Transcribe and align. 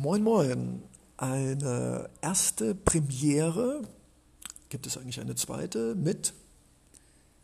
Moin, 0.00 0.22
moin. 0.22 0.82
Eine 1.16 2.08
erste 2.20 2.76
Premiere. 2.76 3.82
Gibt 4.68 4.86
es 4.86 4.96
eigentlich 4.96 5.20
eine 5.20 5.34
zweite 5.34 5.96
mit? 5.96 6.34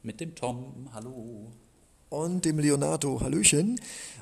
Mit 0.04 0.20
dem 0.20 0.36
Tom. 0.36 0.88
Hallo. 0.92 1.50
Und 2.10 2.44
dem 2.44 2.60
Leonardo. 2.60 3.20
Hallöchen. 3.20 3.80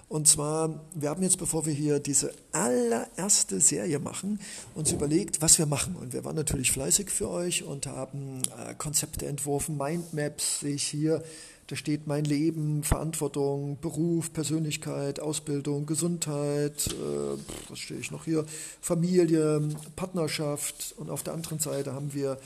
Und 0.09 0.29
zwar, 0.29 0.83
wir 0.95 1.11
haben 1.11 1.23
jetzt, 1.23 1.37
bevor 1.37 1.67
wir 1.67 1.75
hier 1.75 2.01
diese 2.01 2.33
allererste 2.53 3.61
Serie 3.61 3.99
machen, 3.99 4.41
uns 4.75 4.93
überlegt, 4.93 5.43
was 5.43 5.59
wir 5.59 5.67
machen. 5.67 5.95
Und 5.95 6.15
wir 6.15 6.25
waren 6.25 6.37
natürlich 6.37 6.73
fleißig 6.73 7.11
für 7.11 7.29
euch 7.29 7.65
und 7.65 7.87
haben 7.87 8.41
äh, 8.67 8.75
Konzepte 8.77 9.27
entworfen, 9.27 9.77
Mindmaps 9.77 10.61
sehe 10.61 10.77
ich 10.77 10.85
hier. 10.85 11.23
Da 11.69 11.77
steht 11.77 12.07
mein 12.07 12.25
Leben, 12.25 12.83
Verantwortung, 12.83 13.79
Beruf, 13.81 14.33
Persönlichkeit, 14.33 15.21
Ausbildung, 15.21 15.87
Gesundheit, 15.87 16.89
äh, 16.89 17.39
was 17.69 17.79
stehe 17.79 18.01
ich 18.01 18.11
noch 18.11 18.25
hier, 18.25 18.45
Familie, 18.81 19.69
Partnerschaft. 19.97 20.95
Und 20.99 21.11
auf 21.11 21.23
der 21.23 21.35
anderen 21.35 21.61
Seite 21.61 21.93
haben 21.95 22.13
wir 22.13 22.39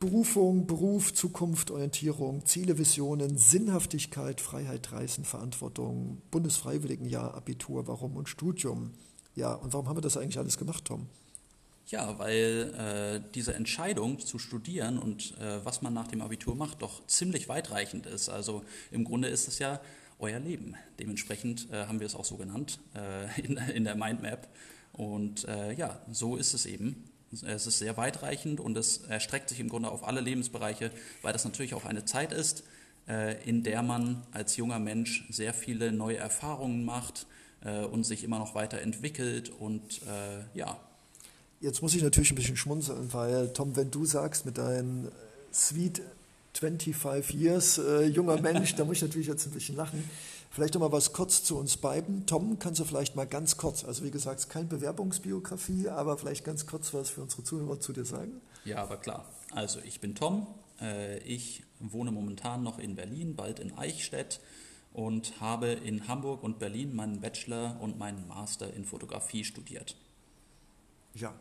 Berufung, 0.00 0.66
Beruf, 0.66 1.12
Zukunft, 1.12 1.70
Orientierung, 1.70 2.44
Ziele, 2.46 2.78
Visionen, 2.78 3.36
Sinnhaftigkeit, 3.36 4.40
Freiheit, 4.40 4.92
Reisen, 4.92 5.24
Verantwortung, 5.24 6.22
Bundesfreiwilligenjahr, 6.30 7.34
Abitur, 7.34 7.88
warum 7.88 8.16
und 8.16 8.28
Studium. 8.28 8.92
Ja, 9.34 9.54
und 9.54 9.72
warum 9.72 9.88
haben 9.88 9.96
wir 9.96 10.02
das 10.02 10.16
eigentlich 10.16 10.38
alles 10.38 10.56
gemacht, 10.58 10.84
Tom? 10.84 11.06
Ja, 11.90 12.18
weil 12.18 12.74
äh, 12.76 13.30
diese 13.34 13.54
Entscheidung 13.54 14.18
zu 14.18 14.38
studieren 14.38 14.98
und 14.98 15.38
äh, 15.38 15.64
was 15.64 15.80
man 15.80 15.94
nach 15.94 16.08
dem 16.08 16.20
Abitur 16.20 16.54
macht, 16.54 16.82
doch 16.82 17.06
ziemlich 17.06 17.48
weitreichend 17.48 18.04
ist. 18.04 18.28
Also 18.28 18.62
im 18.90 19.04
Grunde 19.04 19.28
ist 19.28 19.48
es 19.48 19.58
ja 19.58 19.80
euer 20.18 20.38
Leben. 20.38 20.74
Dementsprechend 20.98 21.70
äh, 21.70 21.86
haben 21.86 22.00
wir 22.00 22.06
es 22.06 22.14
auch 22.14 22.26
so 22.26 22.36
genannt 22.36 22.78
äh, 22.94 23.40
in, 23.42 23.56
in 23.56 23.84
der 23.84 23.94
Mindmap. 23.94 24.48
Und 24.92 25.48
äh, 25.48 25.72
ja, 25.72 25.98
so 26.12 26.36
ist 26.36 26.52
es 26.52 26.66
eben. 26.66 27.04
Es 27.46 27.66
ist 27.66 27.78
sehr 27.78 27.96
weitreichend 27.96 28.60
und 28.60 28.76
es 28.76 28.98
erstreckt 28.98 29.48
sich 29.48 29.60
im 29.60 29.70
Grunde 29.70 29.90
auf 29.90 30.06
alle 30.06 30.20
Lebensbereiche, 30.20 30.90
weil 31.22 31.32
das 31.32 31.44
natürlich 31.44 31.72
auch 31.72 31.86
eine 31.86 32.04
Zeit 32.04 32.34
ist, 32.34 32.64
äh, 33.06 33.42
in 33.48 33.62
der 33.62 33.82
man 33.82 34.26
als 34.32 34.58
junger 34.58 34.78
Mensch 34.78 35.26
sehr 35.30 35.54
viele 35.54 35.90
neue 35.92 36.18
Erfahrungen 36.18 36.84
macht 36.84 37.26
und 37.90 38.04
sich 38.04 38.22
immer 38.22 38.38
noch 38.38 38.54
weiterentwickelt 38.54 39.50
und 39.50 40.00
ja. 40.54 40.78
Jetzt 41.60 41.82
muss 41.82 41.94
ich 41.94 42.02
natürlich 42.02 42.30
ein 42.30 42.36
bisschen 42.36 42.56
schmunzeln, 42.56 43.12
weil 43.12 43.52
Tom, 43.52 43.74
wenn 43.74 43.90
du 43.90 44.04
sagst 44.04 44.46
mit 44.46 44.58
deinen 44.58 45.10
Sweet 45.52 46.02
25 46.54 47.34
Years 47.34 47.78
äh, 47.78 48.04
junger 48.04 48.40
Mensch, 48.40 48.74
da 48.76 48.84
muss 48.84 48.98
ich 48.98 49.02
natürlich 49.02 49.26
jetzt 49.26 49.46
ein 49.46 49.52
bisschen 49.52 49.76
lachen. 49.76 50.08
Vielleicht 50.50 50.74
noch 50.74 50.80
mal 50.80 50.92
was 50.92 51.12
kurz 51.12 51.42
zu 51.44 51.58
uns 51.58 51.76
beiden. 51.76 52.26
Tom, 52.26 52.58
kannst 52.58 52.80
du 52.80 52.84
vielleicht 52.84 53.16
mal 53.16 53.26
ganz 53.26 53.56
kurz, 53.56 53.84
also 53.84 54.04
wie 54.04 54.10
gesagt, 54.10 54.38
es 54.38 54.46
ist 54.46 54.50
keine 54.50 54.66
Bewerbungsbiografie, 54.66 55.88
aber 55.88 56.16
vielleicht 56.16 56.44
ganz 56.44 56.66
kurz 56.66 56.94
was 56.94 57.10
für 57.10 57.22
unsere 57.22 57.44
Zuhörer 57.44 57.80
zu 57.80 57.92
dir 57.92 58.04
sagen? 58.04 58.40
Ja, 58.64 58.78
aber 58.82 58.96
klar. 58.96 59.26
Also 59.50 59.80
ich 59.84 60.00
bin 60.00 60.14
Tom, 60.14 60.46
äh, 60.80 61.18
ich 61.18 61.64
wohne 61.80 62.12
momentan 62.12 62.62
noch 62.62 62.78
in 62.78 62.94
Berlin, 62.94 63.34
bald 63.34 63.60
in 63.60 63.76
Eichstätt 63.76 64.40
und 64.92 65.40
habe 65.40 65.68
in 65.68 66.08
Hamburg 66.08 66.42
und 66.42 66.58
Berlin 66.58 66.94
meinen 66.94 67.20
Bachelor 67.20 67.78
und 67.80 67.98
meinen 67.98 68.26
Master 68.26 68.72
in 68.72 68.84
Fotografie 68.84 69.44
studiert. 69.44 69.96
Ja, 71.14 71.34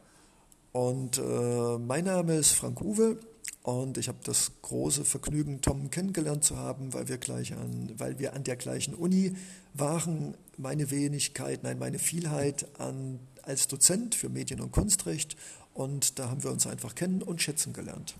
und 0.77 1.17
äh, 1.17 1.79
mein 1.79 2.05
Name 2.05 2.35
ist 2.35 2.51
Frank 2.51 2.81
Uwe. 2.81 3.17
Und 3.63 3.97
ich 3.97 4.07
habe 4.09 4.19
das 4.23 4.51
große 4.61 5.05
Vergnügen, 5.05 5.59
Tom 5.59 5.89
kennengelernt 5.89 6.43
zu 6.43 6.55
haben, 6.55 6.93
weil 6.93 7.07
wir 7.07 7.17
gleich 7.17 7.53
an, 7.53 7.91
weil 7.97 8.19
wir 8.19 8.33
an 8.33 8.43
der 8.43 8.57
gleichen 8.57 8.93
Uni 8.93 9.35
waren. 9.73 10.35
Meine 10.55 10.91
Wenigkeit, 10.91 11.63
nein, 11.63 11.79
meine 11.79 11.97
Vielheit 11.97 12.67
an, 12.79 13.19
als 13.41 13.67
Dozent 13.67 14.13
für 14.13 14.29
Medien- 14.29 14.61
und 14.61 14.71
Kunstrecht. 14.71 15.35
Und 15.73 16.19
da 16.19 16.29
haben 16.29 16.43
wir 16.43 16.51
uns 16.51 16.67
einfach 16.67 16.93
kennen 16.93 17.23
und 17.23 17.41
schätzen 17.41 17.73
gelernt. 17.73 18.13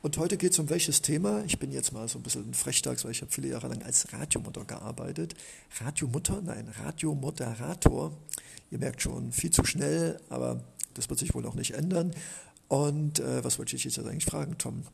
Und 0.00 0.16
heute 0.16 0.38
geht 0.38 0.52
es 0.52 0.58
um 0.58 0.70
welches 0.70 1.02
Thema? 1.02 1.44
Ich 1.44 1.58
bin 1.58 1.70
jetzt 1.70 1.92
mal 1.92 2.08
so 2.08 2.18
ein 2.18 2.22
bisschen 2.22 2.54
frechtags, 2.54 3.04
weil 3.04 3.10
ich 3.10 3.20
habe 3.20 3.30
viele 3.30 3.48
Jahre 3.48 3.68
lang 3.68 3.82
als 3.82 4.10
Radiomutter 4.10 4.64
gearbeitet. 4.64 5.34
Radiomutter? 5.82 6.40
Nein, 6.40 6.66
Radiomoderator. 6.82 8.16
Ihr 8.70 8.78
merkt 8.78 9.02
schon, 9.02 9.32
viel 9.32 9.50
zu 9.50 9.64
schnell, 9.64 10.18
aber 10.30 10.64
das 10.94 11.08
wird 11.10 11.18
sich 11.18 11.34
wohl 11.34 11.46
auch 11.46 11.54
nicht 11.54 11.72
ändern. 11.72 12.12
Und 12.68 13.20
äh, 13.20 13.44
was 13.44 13.58
wollte 13.58 13.76
ich 13.76 13.84
jetzt 13.84 13.98
eigentlich 13.98 14.24
fragen, 14.24 14.56
Tom? 14.58 14.84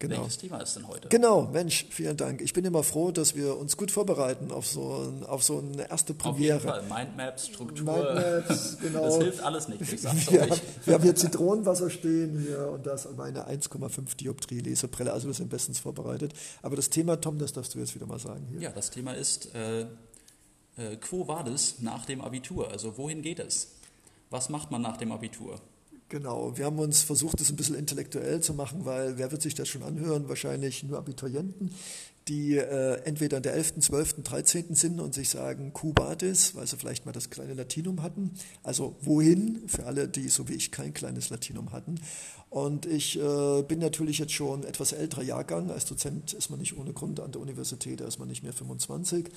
Genau. 0.00 0.22
Welches 0.22 0.38
Thema 0.38 0.58
ist 0.58 0.74
denn 0.74 0.88
heute? 0.88 1.08
Genau, 1.08 1.48
Mensch, 1.52 1.86
vielen 1.88 2.16
Dank. 2.16 2.40
Ich 2.42 2.52
bin 2.52 2.64
immer 2.64 2.82
froh, 2.82 3.10
dass 3.12 3.36
wir 3.36 3.56
uns 3.56 3.76
gut 3.76 3.90
vorbereiten 3.90 4.50
auf 4.50 4.66
so, 4.66 5.08
ein, 5.08 5.24
auf 5.24 5.42
so 5.42 5.58
eine 5.58 5.88
erste 5.88 6.14
Premiere. 6.14 6.56
Auf 6.56 6.64
jeden 6.64 6.88
Fall, 6.88 7.04
Mindmaps, 7.04 7.46
Struktur. 7.46 7.96
Mindmaps, 7.96 8.78
genau. 8.82 9.04
Das 9.04 9.16
hilft 9.18 9.42
alles 9.42 9.68
nicht, 9.68 9.80
ich 9.80 10.00
sag's 10.00 10.30
wir, 10.30 10.42
euch. 10.42 10.62
wir 10.84 10.94
haben 10.94 11.02
hier 11.04 11.14
Zitronenwasser 11.14 11.88
stehen 11.90 12.38
hier 12.40 12.68
und 12.68 12.84
das 12.86 13.08
meine 13.16 13.48
1,5 13.48 14.16
Dioptrie 14.16 14.60
Lesebrille. 14.60 15.12
Also 15.12 15.28
wir 15.28 15.34
sind 15.34 15.48
bestens 15.48 15.78
vorbereitet. 15.78 16.34
Aber 16.60 16.76
das 16.76 16.90
Thema, 16.90 17.20
Tom, 17.20 17.38
das 17.38 17.52
darfst 17.52 17.74
du 17.74 17.78
jetzt 17.78 17.94
wieder 17.94 18.06
mal 18.06 18.18
sagen. 18.18 18.46
Hier. 18.50 18.60
Ja, 18.60 18.70
das 18.72 18.90
Thema 18.90 19.12
ist, 19.12 19.54
äh, 19.54 19.86
äh, 20.76 20.96
quo 20.96 21.28
vadis 21.28 21.76
nach 21.80 22.04
dem 22.04 22.20
Abitur? 22.20 22.70
Also 22.70 22.98
wohin 22.98 23.22
geht 23.22 23.38
es? 23.38 23.68
Was 24.34 24.48
macht 24.48 24.72
man 24.72 24.82
nach 24.82 24.96
dem 24.96 25.12
Abitur? 25.12 25.60
Genau, 26.08 26.56
wir 26.56 26.64
haben 26.64 26.80
uns 26.80 27.02
versucht, 27.02 27.40
das 27.40 27.50
ein 27.50 27.56
bisschen 27.56 27.76
intellektuell 27.76 28.40
zu 28.40 28.52
machen, 28.52 28.84
weil 28.84 29.16
wer 29.16 29.30
wird 29.30 29.40
sich 29.40 29.54
das 29.54 29.68
schon 29.68 29.84
anhören? 29.84 30.28
Wahrscheinlich 30.28 30.82
nur 30.82 30.98
Abiturienten, 30.98 31.70
die 32.26 32.56
äh, 32.56 33.00
entweder 33.04 33.36
in 33.36 33.44
der 33.44 33.54
11., 33.54 33.78
12., 33.78 34.24
13. 34.24 34.74
sind 34.74 34.98
und 34.98 35.14
sich 35.14 35.28
sagen 35.28 35.72
Kubatis, 35.72 36.56
weil 36.56 36.66
sie 36.66 36.76
vielleicht 36.76 37.06
mal 37.06 37.12
das 37.12 37.30
kleine 37.30 37.54
Latinum 37.54 38.02
hatten. 38.02 38.32
Also 38.64 38.96
wohin, 39.02 39.68
für 39.68 39.86
alle, 39.86 40.08
die 40.08 40.28
so 40.28 40.48
wie 40.48 40.54
ich 40.54 40.72
kein 40.72 40.92
kleines 40.92 41.30
Latinum 41.30 41.70
hatten. 41.70 42.00
Und 42.50 42.86
ich 42.86 43.16
äh, 43.16 43.62
bin 43.62 43.78
natürlich 43.78 44.18
jetzt 44.18 44.32
schon 44.32 44.64
etwas 44.64 44.92
älterer 44.92 45.22
Jahrgang. 45.22 45.70
Als 45.70 45.84
Dozent 45.84 46.32
ist 46.32 46.50
man 46.50 46.58
nicht 46.58 46.76
ohne 46.76 46.92
Grund 46.92 47.20
an 47.20 47.30
der 47.30 47.40
Universität, 47.40 48.00
da 48.00 48.06
ist 48.06 48.18
man 48.18 48.26
nicht 48.26 48.42
mehr 48.42 48.52
25. 48.52 49.30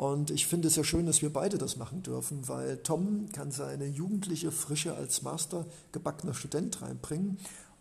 Und 0.00 0.30
ich 0.30 0.46
finde 0.46 0.68
es 0.68 0.74
sehr 0.76 0.84
schön, 0.84 1.04
dass 1.04 1.20
wir 1.20 1.30
beide 1.30 1.58
das 1.58 1.76
machen 1.76 2.02
dürfen, 2.02 2.48
weil 2.48 2.78
Tom 2.78 3.28
kann 3.32 3.50
seine 3.50 3.84
jugendliche 3.84 4.50
Frische 4.50 4.94
als 4.94 5.20
Master 5.20 5.66
gebackener 5.92 6.32
Student 6.32 6.80
reinbringen. 6.80 7.36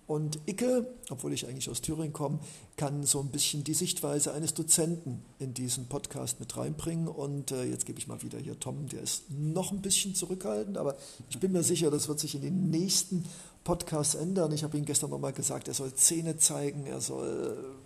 Und 0.06 0.38
Icke, 0.46 0.86
obwohl 1.10 1.32
ich 1.32 1.48
eigentlich 1.48 1.70
aus 1.70 1.80
Thüringen 1.80 2.12
komme, 2.12 2.40
kann 2.76 3.04
so 3.04 3.22
ein 3.22 3.30
bisschen 3.30 3.64
die 3.64 3.74
Sichtweise 3.74 4.34
eines 4.34 4.54
Dozenten 4.54 5.24
in 5.38 5.54
diesen 5.54 5.88
Podcast 5.88 6.42
mit 6.42 6.58
reinbringen. 6.58 7.08
Und 7.08 7.54
äh, 7.54 7.64
jetzt 7.64 7.86
gebe 7.86 8.00
ich 8.00 8.10
mal 8.10 8.22
wieder 8.22 8.38
hier 8.38 8.60
Tom, 8.60 8.90
der 8.90 9.02
ist 9.02 9.32
noch 9.32 9.72
ein 9.72 9.82
bisschen 9.82 10.14
zurückhaltend, 10.14 10.78
aber 10.78 10.98
ich 11.30 11.40
bin 11.40 11.54
mir 11.54 11.64
sicher, 11.64 11.90
das 11.90 12.10
wird 12.10 12.20
sich 12.20 12.36
in 12.36 12.42
den 12.42 12.70
nächsten 12.70 13.24
Podcasts 13.64 14.16
ändern. 14.16 14.52
Ich 14.52 14.66
habe 14.66 14.78
ihm 14.78 14.84
gestern 14.84 15.12
nochmal 15.12 15.32
gesagt, 15.32 15.70
er 15.70 15.74
soll 15.74 15.94
Zähne 15.94 16.36
zeigen, 16.36 16.86
er 16.86 17.00
soll 17.00 17.78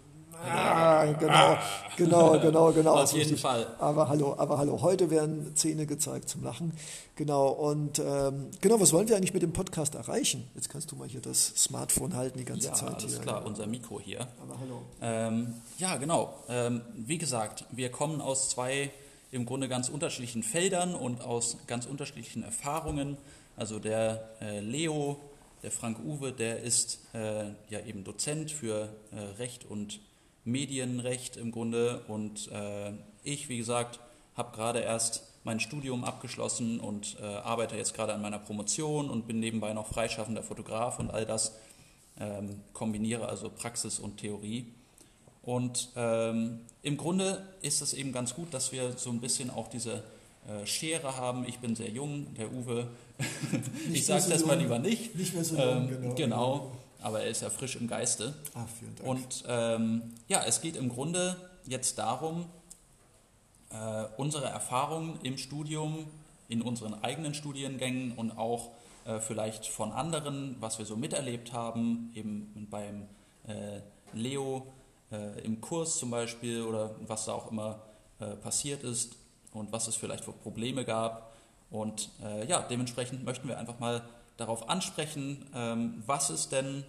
Ah, 0.42 1.06
genau, 1.06 1.58
genau, 1.98 2.40
genau, 2.40 2.72
genau. 2.72 2.94
Auf 2.96 3.14
jeden 3.14 3.38
Fall. 3.38 3.68
Aber 3.80 4.08
hallo, 4.10 4.36
aber 4.38 4.58
hallo. 4.58 4.82
Heute 4.82 5.10
werden 5.10 5.56
Zähne 5.56 5.86
gezeigt 5.86 6.30
zum 6.30 6.44
Lachen. 6.44 6.74
Genau. 7.16 7.50
Und 7.50 8.00
ähm, 8.00 8.48
genau, 8.62 8.80
was 8.80 8.94
wollen 8.94 9.08
wir 9.08 9.16
eigentlich 9.16 9.34
mit 9.34 9.44
dem 9.44 9.54
Podcast 9.54 9.96
erreichen? 9.96 10.48
Jetzt 10.56 10.70
kannst 10.70 10.92
du 10.92 10.96
mal 10.96 11.08
hier 11.08 11.22
das 11.22 11.54
Smartphone 11.56 12.16
halten 12.16 12.38
die 12.38 12.46
ganze 12.46 12.70
ja, 12.70 12.74
Zeit. 12.74 12.96
Alles 12.96 13.14
hier. 13.14 13.22
klar, 13.22 13.46
unser 13.46 13.68
Mikro 13.68 14.00
hier. 14.00 14.22
Aber 14.42 14.60
hallo. 14.60 14.82
Ähm, 15.02 15.54
ja, 15.78 15.98
genau. 15.98 16.34
Ähm, 16.50 16.82
wie 16.96 17.18
gesagt, 17.18 17.66
wir 17.72 17.92
kommen 17.92 18.22
aus 18.22 18.50
zwei 18.50 18.92
im 19.32 19.46
Grunde 19.46 19.68
ganz 19.68 19.90
unterschiedlichen 19.90 20.44
Feldern 20.44 20.94
und 20.96 21.22
aus 21.22 21.58
ganz 21.68 21.86
unterschiedlichen 21.86 22.44
Erfahrungen. 22.44 23.18
Also 23.56 23.80
der 23.80 24.30
äh, 24.42 24.60
Leo, 24.60 25.18
der 25.64 25.72
Frank 25.72 26.00
Uwe, 26.04 26.32
der 26.32 26.62
ist 26.62 27.00
äh, 27.14 27.46
ja 27.70 27.80
eben 27.86 28.04
Dozent 28.04 28.52
für 28.52 28.90
äh, 29.12 29.20
Recht 29.38 29.66
und 29.66 30.00
Medienrecht 30.46 31.38
im 31.38 31.52
Grunde. 31.52 32.02
Und 32.08 32.52
äh, 32.52 32.92
ich, 33.24 33.50
wie 33.50 33.58
gesagt, 33.58 34.00
habe 34.36 34.56
gerade 34.56 34.80
erst 34.80 35.24
mein 35.44 35.59
Studium 35.59 36.04
abgeschlossen 36.04 36.80
und 36.80 37.18
äh, 37.22 37.26
arbeite 37.26 37.76
jetzt 37.76 37.94
gerade 37.94 38.14
an 38.14 38.22
meiner 38.22 38.40
Promotion 38.40 39.09
und 39.09 39.28
bin 39.28 39.40
nebenbei 39.40 39.73
noch 39.73 39.88
freischaffender 39.88 40.44
Fotograf 40.44 41.00
und 41.00 41.12
all 41.12 41.26
das 41.26 41.53
ähm, 42.20 42.62
kombiniere, 42.73 43.28
also 43.28 43.50
Praxis 43.50 44.00
und 44.00 44.17
Theorie. 44.17 44.67
Und 45.41 45.90
ähm, 45.97 46.62
im 46.82 46.96
Grunde 46.96 47.46
ist 47.62 47.82
es 47.82 47.94
eben 47.94 48.14
ganz 48.14 48.34
gut, 48.34 48.53
dass 48.53 48.72
wir 48.72 48.94
so 48.97 49.09
ein 49.09 49.20
bisschen 49.20 49.50
auch 49.50 49.67
diese 49.67 50.03
äh, 50.47 50.66
Schere 50.66 51.17
haben. 51.17 51.46
Ich 51.46 51.59
bin 51.59 51.76
sehr 51.76 51.90
jung, 51.90 52.34
der 52.35 52.52
Uwe. 52.52 52.88
ich 53.91 54.06
sage 54.06 54.22
so 54.22 54.29
das 54.29 54.40
jung. 54.41 54.47
mal 54.47 54.58
lieber 54.58 54.79
nicht. 54.79 55.16
Nicht 55.16 55.34
mehr 55.34 55.44
so 55.44 55.58
jung, 55.58 55.66
ähm, 55.66 55.88
genau. 55.90 56.16
genau 56.16 56.72
aber 57.03 57.22
er 57.22 57.29
ist 57.29 57.41
ja 57.41 57.50
frisch 57.50 57.76
im 57.76 57.88
Geiste. 57.88 58.34
Ah, 58.53 58.66
vielen 58.79 58.96
Dank. 58.96 59.09
Und 59.09 59.44
ähm, 59.47 60.14
ja, 60.28 60.44
es 60.46 60.61
geht 60.61 60.76
im 60.76 60.90
Grunde 60.90 61.35
jetzt 61.66 61.97
darum, 61.97 62.46
äh, 63.70 64.05
unsere 64.17 64.46
Erfahrungen 64.46 65.20
im 65.23 65.38
Studium, 65.38 66.08
in 66.50 66.61
unseren 66.61 67.03
eigenen 67.03 67.34
Studiengängen 67.34 68.14
und 68.14 68.38
auch 68.38 68.72
äh, 69.05 69.20
vielleicht 69.20 69.67
von 69.67 69.91
anderen, 69.91 70.55
was 70.59 70.79
wir 70.79 70.85
so 70.85 70.96
miterlebt 70.96 71.53
haben, 71.53 72.11
eben 72.16 72.67
beim 72.70 73.08
äh, 73.47 73.82
Leo 74.14 74.67
äh, 75.11 75.41
im 75.41 75.61
Kurs 75.61 75.97
zum 75.97 76.09
Beispiel 76.09 76.64
oder 76.64 76.96
was 77.08 77.26
da 77.26 77.34
auch 77.34 77.52
immer 77.52 77.79
äh, 78.20 78.35
passiert 78.35 78.84
ist 78.84 79.16
und 79.52 79.72
was 79.72 79.88
es 79.88 79.96
vielleicht 79.96 80.26
für 80.26 80.34
Probleme 80.34 80.85
gab 80.85 81.34
Und 81.73 82.09
äh, 82.23 82.46
ja, 82.46 82.61
dementsprechend 82.61 83.26
möchten 83.26 83.47
wir 83.47 83.58
einfach 83.58 83.79
mal 83.79 84.03
darauf 84.38 84.70
ansprechen, 84.70 85.50
ähm, 85.56 86.03
was 86.06 86.30
es 86.30 86.50
denn 86.50 86.84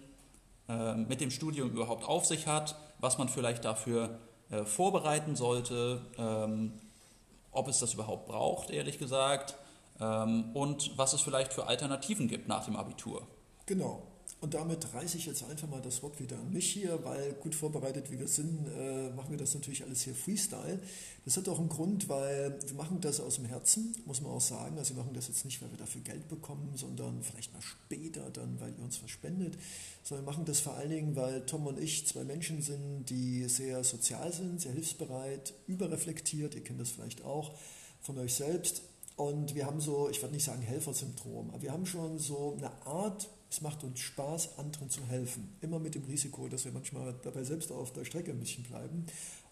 äh, 0.69 0.95
mit 0.95 1.21
dem 1.21 1.31
Studium 1.31 1.71
überhaupt 1.71 2.05
auf 2.05 2.25
sich 2.25 2.47
hat, 2.47 2.77
was 2.99 3.19
man 3.19 3.29
vielleicht 3.29 3.65
dafür 3.65 4.19
äh, 4.51 4.65
vorbereiten 4.65 5.37
sollte, 5.37 6.01
ähm, 6.17 6.73
ob 7.53 7.69
es 7.69 7.79
das 7.79 7.95
überhaupt 7.95 8.27
braucht, 8.27 8.71
ehrlich 8.71 8.99
gesagt, 8.99 9.55
ähm, 10.01 10.51
und 10.55 10.97
was 10.97 11.13
es 11.13 11.21
vielleicht 11.21 11.53
für 11.53 11.67
Alternativen 11.67 12.29
gibt 12.29 12.49
nach 12.49 12.65
dem 12.65 12.77
Abitur. 12.77 13.27
Genau. 13.67 14.03
Und 14.45 14.53
damit 14.53 14.93
reiße 14.93 15.17
ich 15.17 15.25
jetzt 15.25 15.43
einfach 15.43 15.71
mal 15.71 15.81
das 15.81 16.03
Wort 16.03 16.21
wieder 16.21 16.37
an 16.39 16.53
mich 16.53 16.71
hier, 16.71 17.03
weil 17.03 17.33
gut 17.33 17.55
vorbereitet 17.55 18.11
wie 18.11 18.19
wir 18.19 18.29
sind, 18.29 18.67
äh, 18.77 19.09
machen 19.09 19.31
wir 19.31 19.39
das 19.39 19.55
natürlich 19.55 19.83
alles 19.83 20.03
hier 20.03 20.15
Freestyle. 20.15 20.81
Das 21.25 21.39
hat 21.39 21.49
auch 21.49 21.59
einen 21.59 21.71
Grund, 21.71 22.11
weil 22.11 22.59
wir 22.67 22.75
machen 22.75 23.01
das 23.01 23.21
aus 23.21 23.37
dem 23.37 23.47
Herzen, 23.47 23.97
muss 24.05 24.21
man 24.21 24.33
auch 24.33 24.43
sagen. 24.43 24.77
Also 24.77 24.95
wir 24.95 25.03
machen 25.03 25.15
das 25.15 25.29
jetzt 25.29 25.47
nicht, 25.47 25.63
weil 25.63 25.71
wir 25.71 25.79
dafür 25.79 26.03
Geld 26.03 26.29
bekommen, 26.29 26.73
sondern 26.75 27.23
vielleicht 27.23 27.55
mal 27.55 27.63
später 27.63 28.29
dann, 28.29 28.61
weil 28.61 28.75
ihr 28.77 28.85
uns 28.85 28.99
verspendet, 28.99 29.57
sondern 30.03 30.27
wir 30.27 30.33
machen 30.33 30.45
das 30.45 30.61
vor 30.61 30.75
allen 30.75 30.91
Dingen, 30.91 31.17
weil 31.17 31.47
Tom 31.47 31.67
und 31.67 31.81
ich 31.81 32.07
zwei 32.07 32.25
Menschen 32.25 32.61
sind, 32.61 33.07
die 33.09 33.49
sehr 33.49 33.83
sozial 33.83 34.31
sind, 34.31 34.61
sehr 34.61 34.73
hilfsbereit, 34.73 35.55
überreflektiert, 35.69 36.55
ihr 36.55 36.63
kennt 36.63 36.83
das 36.83 36.91
vielleicht 36.91 37.25
auch 37.25 37.55
von 38.03 38.19
euch 38.19 38.35
selbst. 38.35 38.83
Und 39.17 39.55
wir 39.55 39.67
haben 39.67 39.81
so, 39.81 40.09
ich 40.09 40.21
würde 40.21 40.35
nicht 40.35 40.45
sagen 40.45 40.63
Helfersyndrom, 40.63 41.51
aber 41.51 41.63
wir 41.63 41.73
haben 41.73 41.87
schon 41.87 42.19
so 42.19 42.55
eine 42.59 42.71
Art 42.85 43.29
es 43.55 43.61
macht 43.61 43.85
uns 43.85 44.01
Spaß, 44.01 44.59
anderen 44.59 44.91
zu 44.91 45.07
helfen. 45.07 45.57
Immer 45.61 45.79
mit 45.79 45.95
dem 45.95 46.03
Risiko, 46.03 46.49
dass 46.49 46.65
wir 46.65 46.73
manchmal 46.73 47.15
dabei 47.23 47.45
selbst 47.45 47.71
auf 47.71 47.93
der 47.93 48.05
Strecke 48.05 48.33
ein 48.33 48.41
bisschen 48.41 48.65
bleiben. 48.65 49.07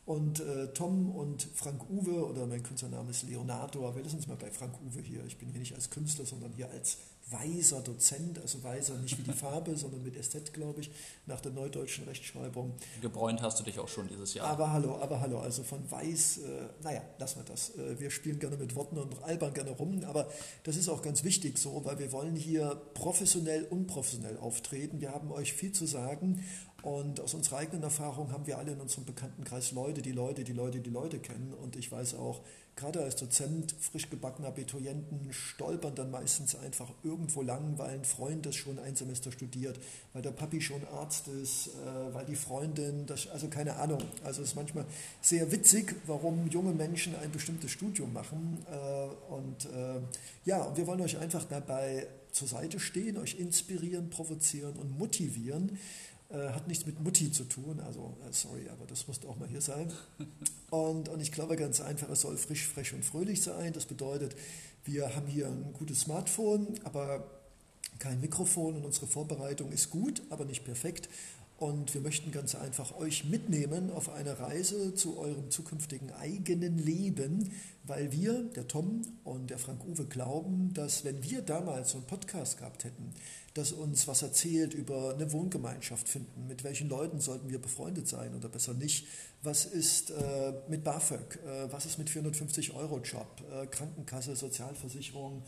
Und 0.04 0.40
äh, 0.40 0.72
Tom 0.72 1.14
und 1.14 1.46
Frank 1.54 1.88
Uwe, 1.88 2.26
oder 2.26 2.46
mein 2.48 2.64
Künstlername 2.64 3.10
ist 3.10 3.22
Leonardo, 3.22 3.86
aber 3.86 3.96
wir 3.96 4.02
lassen 4.02 4.16
uns 4.16 4.26
mal 4.26 4.36
bei 4.36 4.50
Frank 4.50 4.74
Uwe 4.84 5.00
hier. 5.00 5.24
Ich 5.24 5.38
bin 5.38 5.48
hier 5.50 5.60
nicht 5.60 5.76
als 5.76 5.90
Künstler, 5.90 6.26
sondern 6.26 6.52
hier 6.52 6.68
als 6.68 6.98
weiser 7.30 7.80
Dozent, 7.80 8.38
also 8.40 8.62
weiser 8.62 8.94
nicht 8.96 9.18
wie 9.18 9.22
die 9.22 9.32
Farbe, 9.32 9.76
sondern 9.76 10.02
mit 10.02 10.16
Ästhet, 10.16 10.52
glaube 10.52 10.80
ich, 10.80 10.90
nach 11.26 11.40
der 11.40 11.52
neudeutschen 11.52 12.04
Rechtschreibung. 12.04 12.74
Gebräunt 13.00 13.42
hast 13.42 13.58
du 13.60 13.64
dich 13.64 13.78
auch 13.78 13.88
schon 13.88 14.08
dieses 14.08 14.34
Jahr. 14.34 14.48
Aber 14.48 14.72
hallo, 14.72 14.98
aber 15.00 15.20
hallo, 15.20 15.40
also 15.40 15.62
von 15.62 15.90
weiß, 15.90 16.38
äh, 16.38 16.68
naja, 16.82 17.02
lassen 17.18 17.40
wir 17.40 17.44
das. 17.44 17.76
Äh, 17.76 17.98
wir 17.98 18.10
spielen 18.10 18.38
gerne 18.38 18.56
mit 18.56 18.74
Worten 18.74 18.98
und 18.98 19.22
albern 19.22 19.54
gerne 19.54 19.70
rum, 19.70 20.02
aber 20.04 20.28
das 20.64 20.76
ist 20.76 20.88
auch 20.88 21.02
ganz 21.02 21.24
wichtig 21.24 21.58
so, 21.58 21.84
weil 21.84 21.98
wir 21.98 22.12
wollen 22.12 22.36
hier 22.36 22.74
professionell, 22.94 23.64
unprofessionell 23.64 24.36
auftreten. 24.38 25.00
Wir 25.00 25.12
haben 25.12 25.30
euch 25.32 25.52
viel 25.52 25.72
zu 25.72 25.86
sagen 25.86 26.44
und 26.82 27.20
aus 27.20 27.34
unserer 27.34 27.58
eigenen 27.58 27.84
Erfahrung 27.84 28.32
haben 28.32 28.46
wir 28.48 28.58
alle 28.58 28.72
in 28.72 28.80
unserem 28.80 29.04
Bekanntenkreis 29.04 29.70
Leute, 29.70 30.02
die 30.02 30.10
Leute, 30.10 30.42
die 30.42 30.52
Leute, 30.52 30.80
die 30.80 30.90
Leute 30.90 31.20
kennen. 31.20 31.54
Und 31.62 31.76
ich 31.76 31.92
weiß 31.92 32.14
auch, 32.16 32.40
gerade 32.74 33.00
als 33.02 33.14
Dozent 33.14 33.72
frisch 33.78 34.10
gebackener 34.10 34.48
Abiturienten 34.48 35.32
stolpern 35.32 35.94
dann 35.94 36.10
meistens 36.10 36.56
einfach 36.56 36.90
irgendwo 37.04 37.42
lang, 37.42 37.78
weil 37.78 37.90
ein 37.90 38.04
Freund 38.04 38.46
das 38.46 38.56
schon 38.56 38.80
ein 38.80 38.96
Semester 38.96 39.30
studiert, 39.30 39.78
weil 40.12 40.22
der 40.22 40.32
Papi 40.32 40.60
schon 40.60 40.82
Arzt 40.88 41.28
ist, 41.28 41.68
äh, 41.68 42.14
weil 42.14 42.24
die 42.24 42.34
Freundin, 42.34 43.06
das, 43.06 43.28
also 43.28 43.46
keine 43.46 43.76
Ahnung. 43.76 44.02
Also 44.24 44.42
es 44.42 44.48
ist 44.48 44.56
manchmal 44.56 44.84
sehr 45.20 45.52
witzig, 45.52 45.94
warum 46.08 46.48
junge 46.48 46.72
Menschen 46.72 47.14
ein 47.14 47.30
bestimmtes 47.30 47.70
Studium 47.70 48.12
machen. 48.12 48.58
Äh, 48.68 49.32
und 49.32 49.66
äh, 49.66 50.00
ja, 50.44 50.76
wir 50.76 50.84
wollen 50.88 51.00
euch 51.02 51.16
einfach 51.16 51.44
dabei 51.44 52.08
zur 52.32 52.48
Seite 52.48 52.80
stehen, 52.80 53.18
euch 53.18 53.38
inspirieren, 53.38 54.10
provozieren 54.10 54.74
und 54.76 54.98
motivieren 54.98 55.78
hat 56.36 56.66
nichts 56.68 56.86
mit 56.86 57.00
Mutti 57.00 57.30
zu 57.30 57.44
tun, 57.44 57.80
also 57.80 58.16
äh, 58.26 58.32
sorry, 58.32 58.68
aber 58.70 58.86
das 58.86 59.06
musste 59.06 59.28
auch 59.28 59.36
mal 59.36 59.48
hier 59.48 59.60
sein. 59.60 59.92
Und, 60.70 61.10
und 61.10 61.20
ich 61.20 61.32
glaube 61.32 61.56
ganz 61.56 61.80
einfach, 61.80 62.08
es 62.08 62.22
soll 62.22 62.38
frisch, 62.38 62.66
frech 62.66 62.94
und 62.94 63.04
fröhlich 63.04 63.42
sein. 63.42 63.74
Das 63.74 63.84
bedeutet, 63.84 64.34
wir 64.84 65.14
haben 65.14 65.26
hier 65.26 65.48
ein 65.48 65.74
gutes 65.74 66.00
Smartphone, 66.00 66.66
aber 66.84 67.24
kein 67.98 68.20
Mikrofon 68.20 68.76
und 68.76 68.84
unsere 68.84 69.06
Vorbereitung 69.06 69.70
ist 69.70 69.90
gut, 69.90 70.22
aber 70.30 70.44
nicht 70.44 70.64
perfekt. 70.64 71.08
Und 71.62 71.94
wir 71.94 72.00
möchten 72.00 72.32
ganz 72.32 72.56
einfach 72.56 72.96
euch 72.96 73.24
mitnehmen 73.24 73.92
auf 73.92 74.08
eine 74.08 74.40
Reise 74.40 74.96
zu 74.96 75.16
eurem 75.16 75.48
zukünftigen 75.52 76.10
eigenen 76.10 76.76
Leben, 76.76 77.52
weil 77.84 78.10
wir, 78.10 78.42
der 78.56 78.66
Tom 78.66 79.02
und 79.22 79.48
der 79.48 79.58
Frank 79.58 79.84
Uwe, 79.86 80.06
glauben, 80.06 80.74
dass 80.74 81.04
wenn 81.04 81.22
wir 81.22 81.40
damals 81.40 81.90
so 81.92 81.98
einen 81.98 82.08
Podcast 82.08 82.58
gehabt 82.58 82.82
hätten, 82.82 83.14
das 83.54 83.70
uns 83.70 84.08
was 84.08 84.22
erzählt 84.22 84.74
über 84.74 85.14
eine 85.14 85.30
Wohngemeinschaft 85.30 86.08
finden, 86.08 86.48
mit 86.48 86.64
welchen 86.64 86.88
Leuten 86.88 87.20
sollten 87.20 87.48
wir 87.48 87.60
befreundet 87.60 88.08
sein 88.08 88.34
oder 88.34 88.48
besser 88.48 88.74
nicht, 88.74 89.06
was 89.44 89.64
ist 89.64 90.10
äh, 90.10 90.54
mit 90.66 90.82
BAföG, 90.82 91.38
äh, 91.46 91.70
was 91.70 91.86
ist 91.86 91.96
mit 91.96 92.10
450 92.10 92.74
Euro 92.74 92.98
Job, 92.98 93.40
äh, 93.52 93.68
Krankenkasse, 93.68 94.34
Sozialversicherung, 94.34 95.44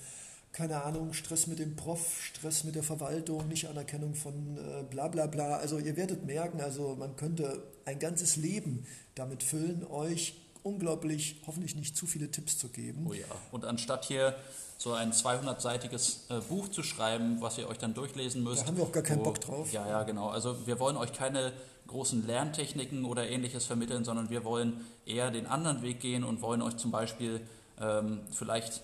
keine 0.55 0.85
Ahnung, 0.85 1.13
Stress 1.13 1.49
mit 1.49 1.59
dem 1.59 1.75
Prof, 1.75 2.23
Stress 2.23 2.63
mit 2.63 2.77
der 2.77 2.85
Verwaltung, 2.85 3.49
Nichtanerkennung 3.49 4.15
von 4.15 4.57
äh, 4.57 4.85
bla 4.89 5.09
bla 5.09 5.27
bla. 5.27 5.57
Also 5.57 5.79
ihr 5.79 5.97
werdet 5.97 6.25
merken, 6.25 6.61
also 6.61 6.95
man 6.97 7.17
könnte 7.17 7.63
ein 7.85 7.99
ganzes 7.99 8.37
Leben 8.37 8.87
damit 9.17 9.43
füllen, 9.43 9.85
euch 9.85 10.35
unglaublich, 10.63 11.43
hoffentlich 11.47 11.75
nicht 11.75 11.97
zu 11.97 12.07
viele 12.07 12.31
Tipps 12.31 12.57
zu 12.57 12.69
geben. 12.69 13.05
Oh 13.09 13.13
ja, 13.13 13.27
und 13.51 13.65
anstatt 13.65 14.05
hier 14.05 14.37
so 14.79 14.93
ein 14.93 15.13
200-seitiges 15.13 16.31
äh, 16.31 16.41
Buch 16.49 16.69
zu 16.69 16.85
schreiben, 16.85 17.41
was 17.41 17.59
ihr 17.59 17.69
euch 17.69 17.79
dann 17.79 17.93
durchlesen 17.93 18.45
müsst. 18.45 18.63
Da 18.63 18.67
haben 18.69 18.77
wir 18.77 18.85
auch 18.85 18.93
gar 18.93 19.03
keinen 19.03 19.21
wo, 19.21 19.25
Bock 19.25 19.41
drauf. 19.41 19.73
Ja, 19.73 19.89
ja, 19.89 20.05
genau. 20.05 20.29
Also 20.29 20.67
wir 20.67 20.79
wollen 20.79 20.97
euch 20.97 21.13
keine 21.13 21.53
großen 21.89 22.27
Lerntechniken 22.27 23.05
oder 23.05 23.29
ähnliches 23.29 23.67
vermitteln, 23.67 24.05
sondern 24.05 24.31
wir 24.31 24.45
wollen 24.45 24.87
eher 25.05 25.33
den 25.33 25.47
anderen 25.47 25.83
Weg 25.83 26.01
gehen 26.01 26.23
und 26.23 26.43
wollen 26.43 26.63
euch 26.63 26.77
zum 26.77 26.93
Beispiel 26.93 27.41
ähm, 27.81 28.21
vielleicht 28.31 28.83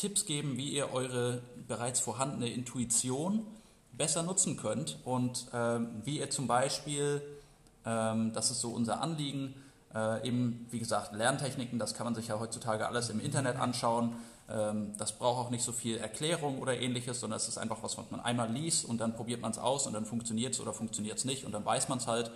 Tipps 0.00 0.24
geben, 0.24 0.56
wie 0.56 0.70
ihr 0.70 0.94
eure 0.94 1.42
bereits 1.68 2.00
vorhandene 2.00 2.48
Intuition 2.48 3.46
besser 3.92 4.22
nutzen 4.22 4.56
könnt 4.56 4.98
und 5.04 5.46
ähm, 5.52 5.88
wie 6.04 6.18
ihr 6.18 6.30
zum 6.30 6.46
Beispiel, 6.46 7.20
ähm, 7.84 8.32
das 8.32 8.50
ist 8.50 8.62
so 8.62 8.70
unser 8.70 9.02
Anliegen, 9.02 9.54
äh, 9.94 10.26
eben 10.26 10.66
wie 10.70 10.78
gesagt 10.78 11.12
Lerntechniken, 11.12 11.78
das 11.78 11.92
kann 11.92 12.06
man 12.06 12.14
sich 12.14 12.28
ja 12.28 12.40
heutzutage 12.40 12.86
alles 12.86 13.10
im 13.10 13.20
Internet 13.20 13.56
anschauen. 13.56 14.14
Ähm, 14.48 14.94
das 14.96 15.12
braucht 15.12 15.46
auch 15.46 15.50
nicht 15.50 15.62
so 15.62 15.72
viel 15.72 15.98
Erklärung 15.98 16.60
oder 16.60 16.80
ähnliches, 16.80 17.20
sondern 17.20 17.36
es 17.36 17.46
ist 17.46 17.58
einfach 17.58 17.82
was, 17.82 17.98
was 17.98 18.10
man 18.10 18.20
einmal 18.20 18.50
liest 18.50 18.86
und 18.86 19.02
dann 19.02 19.14
probiert 19.14 19.42
man 19.42 19.50
es 19.50 19.58
aus 19.58 19.86
und 19.86 19.92
dann 19.92 20.06
funktioniert 20.06 20.54
es 20.54 20.60
oder 20.60 20.72
funktioniert 20.72 21.18
es 21.18 21.26
nicht 21.26 21.44
und 21.44 21.52
dann 21.52 21.64
weiß 21.66 21.90
man 21.90 21.98
es 21.98 22.06
halt. 22.06 22.30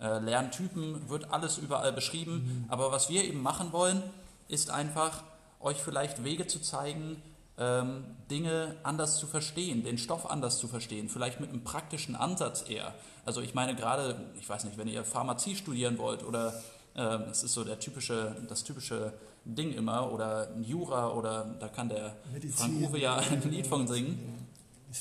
Äh, 0.00 0.20
Lerntypen 0.20 1.08
wird 1.08 1.32
alles 1.32 1.58
überall 1.58 1.92
beschrieben, 1.92 2.64
mhm. 2.64 2.64
aber 2.68 2.92
was 2.92 3.08
wir 3.08 3.24
eben 3.24 3.42
machen 3.42 3.72
wollen, 3.72 4.02
ist 4.48 4.70
einfach 4.70 5.24
euch 5.62 5.78
vielleicht 5.78 6.24
Wege 6.24 6.46
zu 6.46 6.60
zeigen, 6.60 7.22
ähm, 7.58 8.04
Dinge 8.30 8.76
anders 8.82 9.18
zu 9.18 9.26
verstehen, 9.26 9.84
den 9.84 9.98
Stoff 9.98 10.30
anders 10.30 10.58
zu 10.58 10.68
verstehen, 10.68 11.08
vielleicht 11.08 11.40
mit 11.40 11.50
einem 11.50 11.64
praktischen 11.64 12.16
Ansatz 12.16 12.64
eher. 12.68 12.94
Also 13.24 13.40
ich 13.40 13.54
meine 13.54 13.74
gerade, 13.74 14.20
ich 14.38 14.48
weiß 14.48 14.64
nicht, 14.64 14.78
wenn 14.78 14.88
ihr 14.88 15.04
Pharmazie 15.04 15.54
studieren 15.54 15.98
wollt 15.98 16.24
oder 16.24 16.54
ähm, 16.96 17.22
es 17.30 17.42
ist 17.42 17.54
so 17.54 17.64
der 17.64 17.78
typische, 17.78 18.36
das 18.48 18.64
typische 18.64 19.12
Ding 19.44 19.72
immer 19.72 20.12
oder 20.12 20.48
Jura 20.60 21.10
oder 21.10 21.54
da 21.58 21.68
kann 21.68 21.88
der 21.88 22.16
Medizin, 22.32 22.52
Frank 22.52 22.90
Uwe 22.90 22.98
ja 23.00 23.16
ein 23.16 23.50
Lied 23.50 23.66
von 23.66 23.86
singen. 23.86 24.48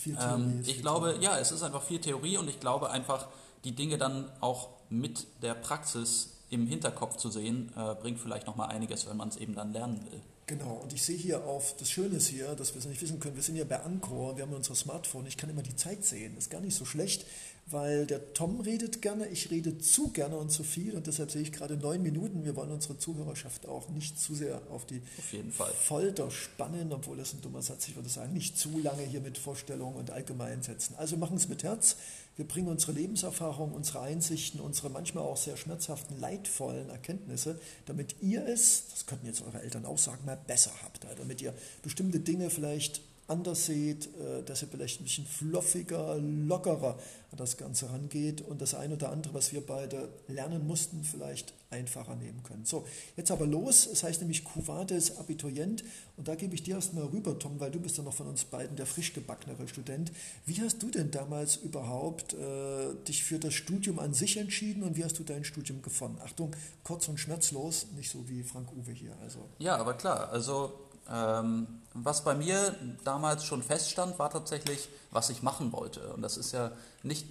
Ähm, 0.06 0.62
ich 0.66 0.82
glaube, 0.82 1.18
ja, 1.20 1.38
es 1.38 1.52
ist 1.52 1.64
einfach 1.64 1.82
viel 1.82 2.00
Theorie 2.00 2.38
und 2.38 2.50
ich 2.50 2.60
glaube 2.60 2.92
einfach, 2.92 3.28
die 3.64 3.74
Dinge 3.74 3.98
dann 3.98 4.32
auch 4.40 4.70
mit 4.90 5.28
der 5.42 5.54
Praxis 5.54 6.38
im 6.50 6.68
Hinterkopf 6.68 7.18
zu 7.18 7.30
sehen, 7.30 7.72
äh, 7.78 7.96
bringt 7.96 8.20
vielleicht 8.20 8.48
nochmal 8.48 8.70
einiges, 8.70 9.08
wenn 9.08 9.18
man 9.18 9.30
es 9.30 9.38
eben 9.38 9.56
dann 9.56 9.74
lernen 9.74 10.06
will. 10.10 10.22
Genau, 10.52 10.82
und 10.84 10.92
ich 10.92 11.02
sehe 11.02 11.16
hier 11.16 11.46
auf, 11.46 11.78
das 11.78 11.90
Schöne 11.90 12.18
ist 12.18 12.28
hier, 12.28 12.56
dass 12.56 12.74
wir 12.74 12.80
es 12.80 12.86
nicht 12.86 13.02
wissen 13.02 13.22
können, 13.22 13.38
wir 13.38 13.42
sind 13.42 13.56
ja 13.56 13.64
bei 13.64 13.80
Anchor, 13.84 14.36
wir 14.36 14.44
haben 14.44 14.52
unser 14.52 14.76
Smartphone, 14.76 15.26
ich 15.26 15.38
kann 15.38 15.50
immer 15.50 15.62
die 15.62 15.78
Zeit 15.78 16.04
sehen, 16.04 16.36
ist 16.38 16.50
gar 16.50 16.60
nicht 16.60 16.76
so 16.76 16.84
schlecht, 16.84 17.26
weil 17.68 18.06
der 18.06 18.34
Tom 18.34 18.60
redet 18.60 19.02
gerne, 19.02 19.30
ich 19.30 19.50
rede 19.50 19.78
zu 19.78 20.10
gerne 20.10 20.36
und 20.36 20.52
zu 20.52 20.66
viel. 20.66 20.98
Und 20.98 21.08
deshalb 21.08 21.32
sehe 21.32 21.42
ich 21.42 21.54
gerade 21.54 21.78
neun 21.78 22.04
Minuten, 22.04 22.44
wir 22.44 22.58
wollen 22.58 22.72
unsere 22.72 22.98
Zuhörerschaft 22.98 23.66
auch 23.66 23.88
nicht 23.88 24.20
zu 24.20 24.36
sehr 24.36 24.62
auf 24.70 24.86
die 24.86 25.02
auf 25.18 25.74
Folter 25.78 26.30
spannen, 26.32 26.92
obwohl 26.92 27.16
das 27.16 27.34
ein 27.34 27.40
dummer 27.40 27.62
Satz, 27.62 27.88
ich 27.88 27.96
würde 27.96 28.10
sagen, 28.10 28.34
nicht 28.34 28.58
zu 28.58 28.78
lange 28.80 29.04
hier 29.04 29.22
mit 29.22 29.38
Vorstellungen 29.38 29.96
und 29.96 30.12
Allgemeinsätzen. 30.12 30.98
Also 30.98 31.16
machen 31.16 31.38
es 31.38 31.48
mit 31.48 31.64
Herz, 31.64 31.96
wir 32.38 32.48
bringen 32.48 32.70
unsere 32.70 32.94
Lebenserfahrung, 32.94 33.74
unsere 33.74 34.02
Einsichten, 34.02 34.62
unsere 34.62 34.90
manchmal 34.90 35.24
auch 35.24 35.38
sehr 35.38 35.58
schmerzhaften, 35.58 36.20
leidvollen 36.20 36.90
Erkenntnisse, 36.90 37.60
damit 37.86 38.16
ihr 38.22 38.46
es, 38.48 38.86
das 38.90 39.06
könnten 39.06 39.26
jetzt 39.26 39.42
eure 39.42 39.62
Eltern 39.62 39.86
auch 39.86 39.98
sagen, 39.98 40.26
mal 40.26 40.38
besser 40.48 40.72
habt, 40.84 41.06
damit 41.18 41.42
ihr 41.42 41.54
bestimmte 41.84 42.20
Dinge 42.20 42.50
vielleicht 42.50 43.02
anders 43.32 43.66
seht, 43.66 44.08
äh, 44.08 44.44
dass 44.44 44.62
ihr 44.62 44.68
vielleicht 44.68 45.02
ein 45.02 45.06
bisschen 45.06 45.26
fluffiger, 45.26 46.18
lockerer 46.20 47.00
an 47.32 47.38
das 47.38 47.56
Ganze 47.58 47.90
rangeht 47.90 48.42
und 48.42 48.62
das 48.62 48.76
eine 48.76 48.96
oder 48.96 49.12
andere, 49.12 49.34
was 49.34 49.54
wir 49.54 49.66
beide 49.66 50.10
lernen 50.28 50.68
mussten, 50.68 51.04
vielleicht 51.04 51.54
einfacher 51.70 52.16
nehmen 52.16 52.44
können. 52.44 52.66
So, 52.66 52.86
jetzt 53.16 53.32
aber 53.32 53.48
los. 53.48 53.88
Es 53.88 54.04
heißt 54.04 54.20
nämlich 54.20 54.44
Cuvades 54.44 55.18
Abiturient 55.18 55.84
und 56.18 56.28
da 56.28 56.36
gebe 56.36 56.54
ich 56.54 56.64
dir 56.64 56.76
erstmal 56.76 57.06
rüber, 57.06 57.40
Tom, 57.40 57.60
weil 57.62 57.72
du 57.72 57.80
bist 57.80 57.98
ja 57.98 58.04
noch 58.04 58.14
von 58.14 58.28
uns 58.28 58.44
beiden 58.44 58.76
der 58.76 58.86
frisch 58.86 59.14
gebacknere 59.14 59.66
Student. 59.70 60.12
Wie 60.46 60.62
hast 60.62 60.84
du 60.84 60.92
denn 60.92 61.10
damals 61.10 61.56
überhaupt 61.56 62.34
äh, 62.34 62.94
dich 63.08 63.24
für 63.24 63.40
das 63.40 63.54
Studium 63.54 64.00
an 64.00 64.14
sich 64.14 64.36
entschieden 64.36 64.84
und 64.84 64.98
wie 64.98 65.06
hast 65.06 65.18
du 65.18 65.24
dein 65.24 65.46
Studium 65.46 65.82
gefunden? 65.82 66.20
Achtung, 66.22 66.54
kurz 66.84 67.08
und 67.08 67.18
schmerzlos, 67.18 67.88
nicht 67.96 68.12
so 68.12 68.28
wie 68.28 68.44
Frank 68.44 68.68
Uwe 68.74 68.92
hier. 68.92 69.16
Also. 69.22 69.40
Ja, 69.60 69.78
aber 69.78 69.94
klar, 69.94 70.30
also 70.32 70.74
was 71.08 72.24
bei 72.24 72.36
mir 72.36 72.76
damals 73.04 73.44
schon 73.44 73.64
feststand, 73.64 74.18
war 74.20 74.30
tatsächlich, 74.30 74.90
was 75.12 75.30
ich 75.30 75.44
machen 75.44 75.74
wollte. 75.74 76.14
Und 76.14 76.22
das 76.22 76.38
ist 76.38 76.52
ja 76.54 76.72
nicht, 77.04 77.28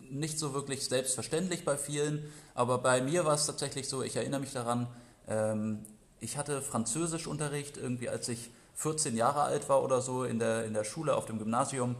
nicht 0.00 0.38
so 0.38 0.54
wirklich 0.54 0.84
selbstverständlich 0.88 1.64
bei 1.64 1.76
vielen, 1.76 2.30
aber 2.54 2.78
bei 2.78 3.00
mir 3.00 3.24
war 3.24 3.34
es 3.34 3.46
tatsächlich 3.46 3.88
so, 3.88 4.02
ich 4.02 4.16
erinnere 4.16 4.40
mich 4.40 4.52
daran, 4.52 4.86
ähm, 5.28 5.84
ich 6.20 6.36
hatte 6.38 6.62
Französischunterricht 6.62 7.76
irgendwie, 7.76 8.08
als 8.08 8.28
ich 8.28 8.50
14 8.76 9.16
Jahre 9.16 9.42
alt 9.42 9.68
war 9.68 9.82
oder 9.82 10.00
so 10.00 10.24
in 10.24 10.38
der, 10.38 10.64
in 10.64 10.74
der 10.74 10.84
Schule 10.84 11.16
auf 11.16 11.26
dem 11.26 11.38
Gymnasium. 11.38 11.96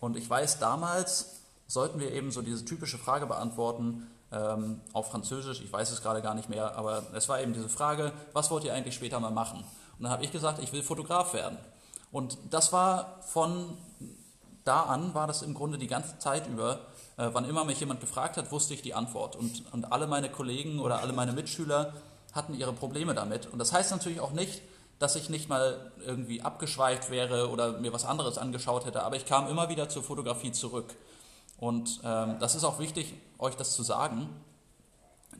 Und 0.00 0.16
ich 0.16 0.28
weiß, 0.28 0.58
damals 0.58 1.36
sollten 1.66 2.00
wir 2.00 2.12
eben 2.12 2.30
so 2.30 2.42
diese 2.42 2.64
typische 2.64 2.98
Frage 2.98 3.26
beantworten 3.26 4.06
ähm, 4.32 4.80
auf 4.92 5.10
Französisch. 5.10 5.60
Ich 5.62 5.72
weiß 5.72 5.90
es 5.90 6.02
gerade 6.02 6.22
gar 6.22 6.34
nicht 6.34 6.48
mehr, 6.48 6.76
aber 6.76 7.02
es 7.14 7.28
war 7.28 7.40
eben 7.40 7.52
diese 7.52 7.68
Frage, 7.68 8.12
was 8.32 8.50
wollt 8.50 8.64
ihr 8.64 8.74
eigentlich 8.74 8.94
später 8.94 9.20
mal 9.20 9.30
machen? 9.30 9.64
Und 9.98 10.04
dann 10.04 10.12
habe 10.12 10.24
ich 10.24 10.32
gesagt, 10.32 10.62
ich 10.62 10.72
will 10.72 10.82
Fotograf 10.82 11.34
werden. 11.34 11.58
Und 12.12 12.38
das 12.50 12.72
war 12.72 13.20
von 13.22 13.76
da 14.64 14.82
an, 14.82 15.14
war 15.14 15.26
das 15.26 15.42
im 15.42 15.54
Grunde 15.54 15.78
die 15.78 15.86
ganze 15.86 16.18
Zeit 16.18 16.46
über, 16.46 16.80
äh, 17.16 17.28
wann 17.32 17.44
immer 17.44 17.64
mich 17.64 17.80
jemand 17.80 18.00
gefragt 18.00 18.36
hat, 18.36 18.52
wusste 18.52 18.74
ich 18.74 18.82
die 18.82 18.94
Antwort. 18.94 19.34
Und, 19.34 19.64
und 19.72 19.92
alle 19.92 20.06
meine 20.06 20.30
Kollegen 20.30 20.78
oder 20.78 21.00
alle 21.00 21.12
meine 21.12 21.32
Mitschüler 21.32 21.94
hatten 22.32 22.54
ihre 22.54 22.72
Probleme 22.72 23.14
damit. 23.14 23.46
Und 23.46 23.58
das 23.58 23.72
heißt 23.72 23.90
natürlich 23.90 24.20
auch 24.20 24.32
nicht, 24.32 24.62
dass 24.98 25.16
ich 25.16 25.30
nicht 25.30 25.48
mal 25.48 25.92
irgendwie 26.04 26.42
abgeschweift 26.42 27.10
wäre 27.10 27.50
oder 27.50 27.78
mir 27.78 27.92
was 27.92 28.04
anderes 28.04 28.36
angeschaut 28.36 28.84
hätte, 28.84 29.02
aber 29.02 29.16
ich 29.16 29.26
kam 29.26 29.48
immer 29.48 29.68
wieder 29.68 29.88
zur 29.88 30.02
Fotografie 30.02 30.52
zurück. 30.52 30.94
Und 31.58 32.00
ähm, 32.04 32.36
das 32.40 32.54
ist 32.54 32.64
auch 32.64 32.78
wichtig, 32.78 33.14
euch 33.38 33.54
das 33.56 33.74
zu 33.74 33.82
sagen, 33.82 34.28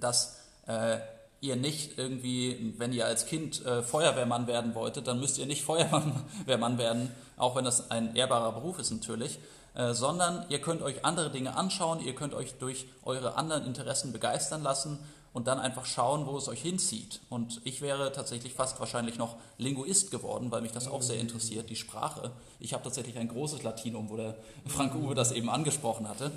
dass 0.00 0.38
äh, 0.66 0.98
ihr 1.40 1.56
nicht 1.56 1.98
irgendwie, 1.98 2.74
wenn 2.78 2.92
ihr 2.92 3.06
als 3.06 3.26
Kind 3.26 3.64
äh, 3.64 3.82
Feuerwehrmann 3.82 4.46
werden 4.46 4.74
wolltet, 4.74 5.06
dann 5.06 5.20
müsst 5.20 5.38
ihr 5.38 5.46
nicht 5.46 5.62
Feuerwehrmann 5.64 6.78
werden, 6.78 7.10
auch 7.36 7.56
wenn 7.56 7.64
das 7.64 7.90
ein 7.90 8.16
ehrbarer 8.16 8.52
Beruf 8.52 8.78
ist 8.78 8.90
natürlich, 8.90 9.38
äh, 9.74 9.92
sondern 9.94 10.44
ihr 10.48 10.60
könnt 10.60 10.82
euch 10.82 11.04
andere 11.04 11.30
Dinge 11.30 11.56
anschauen, 11.56 12.00
ihr 12.00 12.14
könnt 12.14 12.34
euch 12.34 12.54
durch 12.58 12.86
eure 13.04 13.36
anderen 13.36 13.64
Interessen 13.64 14.12
begeistern 14.12 14.62
lassen 14.62 14.98
und 15.32 15.46
dann 15.46 15.60
einfach 15.60 15.86
schauen, 15.86 16.26
wo 16.26 16.36
es 16.36 16.48
euch 16.48 16.62
hinzieht. 16.62 17.20
Und 17.28 17.60
ich 17.64 17.80
wäre 17.80 18.10
tatsächlich 18.12 18.54
fast 18.54 18.80
wahrscheinlich 18.80 19.18
noch 19.18 19.36
Linguist 19.58 20.10
geworden, 20.10 20.50
weil 20.50 20.62
mich 20.62 20.72
das 20.72 20.88
auch 20.88 21.02
sehr 21.02 21.20
interessiert, 21.20 21.70
die 21.70 21.76
Sprache. 21.76 22.32
Ich 22.58 22.72
habe 22.72 22.82
tatsächlich 22.82 23.18
ein 23.18 23.28
großes 23.28 23.62
Latinum, 23.62 24.10
wo 24.10 24.16
der 24.16 24.36
Frank 24.66 24.94
Uwe 24.96 25.14
das 25.14 25.30
eben 25.32 25.50
angesprochen 25.50 26.08
hatte. 26.08 26.32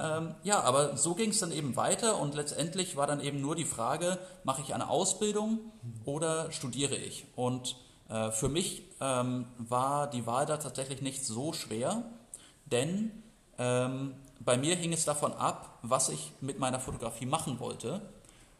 Ähm, 0.00 0.34
ja, 0.42 0.60
aber 0.60 0.96
so 0.96 1.14
ging 1.14 1.30
es 1.30 1.40
dann 1.40 1.52
eben 1.52 1.76
weiter 1.76 2.18
und 2.18 2.34
letztendlich 2.34 2.96
war 2.96 3.06
dann 3.06 3.20
eben 3.20 3.40
nur 3.40 3.54
die 3.54 3.64
Frage, 3.64 4.18
mache 4.44 4.62
ich 4.62 4.72
eine 4.72 4.88
Ausbildung 4.88 5.58
oder 6.04 6.50
studiere 6.52 6.96
ich? 6.96 7.26
Und 7.36 7.76
äh, 8.08 8.30
für 8.30 8.48
mich 8.48 8.84
ähm, 9.00 9.46
war 9.58 10.08
die 10.08 10.26
Wahl 10.26 10.46
da 10.46 10.56
tatsächlich 10.56 11.02
nicht 11.02 11.26
so 11.26 11.52
schwer, 11.52 12.02
denn 12.64 13.10
ähm, 13.58 14.14
bei 14.40 14.56
mir 14.56 14.74
hing 14.74 14.92
es 14.92 15.04
davon 15.04 15.34
ab, 15.34 15.78
was 15.82 16.08
ich 16.08 16.32
mit 16.40 16.58
meiner 16.58 16.80
Fotografie 16.80 17.26
machen 17.26 17.60
wollte. 17.60 18.00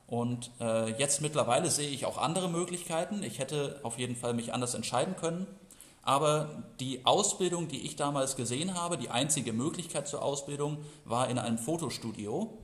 Und 0.07 0.51
äh, 0.61 0.91
jetzt 0.99 1.23
mittlerweile 1.23 1.71
sehe 1.71 1.89
ich 1.89 2.05
auch 2.05 2.19
andere 2.19 2.51
Möglichkeiten. 2.51 3.23
Ich 3.23 3.39
hätte 3.39 3.81
auf 3.83 3.97
jeden 3.97 4.17
Fall 4.17 4.35
mich 4.35 4.53
anders 4.53 4.75
entscheiden 4.75 5.17
können. 5.17 5.47
Aber 6.03 6.65
die 6.81 7.05
Ausbildung, 7.05 7.69
die 7.69 7.85
ich 7.85 7.97
damals 7.97 8.37
gesehen 8.37 8.75
habe, 8.75 8.97
die 8.97 9.11
einzige 9.11 9.53
Möglichkeit 9.53 10.09
zur 10.09 10.23
Ausbildung, 10.23 10.79
war 11.05 11.29
in 11.29 11.39
einem 11.39 11.59
Fotostudio. 11.59 12.59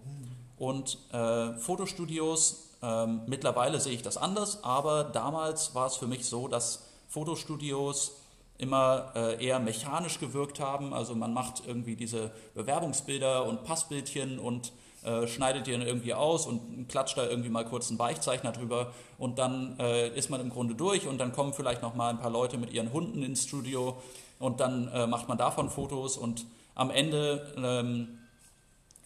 Und 0.57 0.99
äh, 1.13 1.53
Fotostudios, 1.55 2.71
äh, 2.83 3.07
mittlerweile 3.07 3.79
sehe 3.81 3.93
ich 3.93 4.03
das 4.03 4.17
anders, 4.17 4.65
aber 4.65 5.05
damals 5.05 5.75
war 5.75 5.87
es 5.87 5.97
für 5.97 6.07
mich 6.07 6.25
so, 6.25 6.49
dass 6.49 6.87
Fotostudios 7.09 8.13
immer 8.59 9.13
äh, 9.15 9.45
eher 9.45 9.59
mechanisch 9.61 10.19
gewirkt 10.19 10.61
haben. 10.61 10.95
Also 10.95 11.15
man 11.15 11.35
macht 11.35 11.63
irgendwie 11.67 11.97
diese 11.97 12.31
Bewerbungsbilder 12.55 13.45
und 13.45 13.65
Passbildchen 13.65 14.39
und 14.39 14.73
äh, 15.07 15.27
schneidet 15.29 15.67
die 15.67 15.73
dann 15.73 15.83
irgendwie 15.83 16.15
aus 16.15 16.47
und 16.47 16.89
klatscht 16.89 17.17
da 17.17 17.25
irgendwie 17.25 17.49
mal 17.49 17.65
kurz 17.65 17.91
einen 17.91 17.99
Weichzeichner 17.99 18.53
drüber 18.53 18.93
und 19.19 19.39
dann 19.39 19.79
äh, 19.79 20.09
ist 20.09 20.31
man 20.31 20.41
im 20.41 20.51
Grunde 20.51 20.75
durch 20.75 21.07
und 21.07 21.19
dann 21.19 21.33
kommen 21.33 21.55
vielleicht 21.55 21.81
noch 21.81 21.95
mal 21.95 22.11
ein 22.11 22.19
paar 22.19 22.31
Leute 22.31 22.59
mit 22.59 22.73
ihren 22.73 22.93
Hunden 22.93 23.23
ins 23.23 23.45
Studio 23.45 23.97
und 24.41 24.61
dann 24.61 24.89
äh, 24.89 25.07
macht 25.07 25.29
man 25.29 25.39
davon 25.39 25.71
Fotos 25.71 26.17
und 26.17 26.45
am 26.75 26.91
Ende, 26.91 27.55
ähm, 27.57 28.19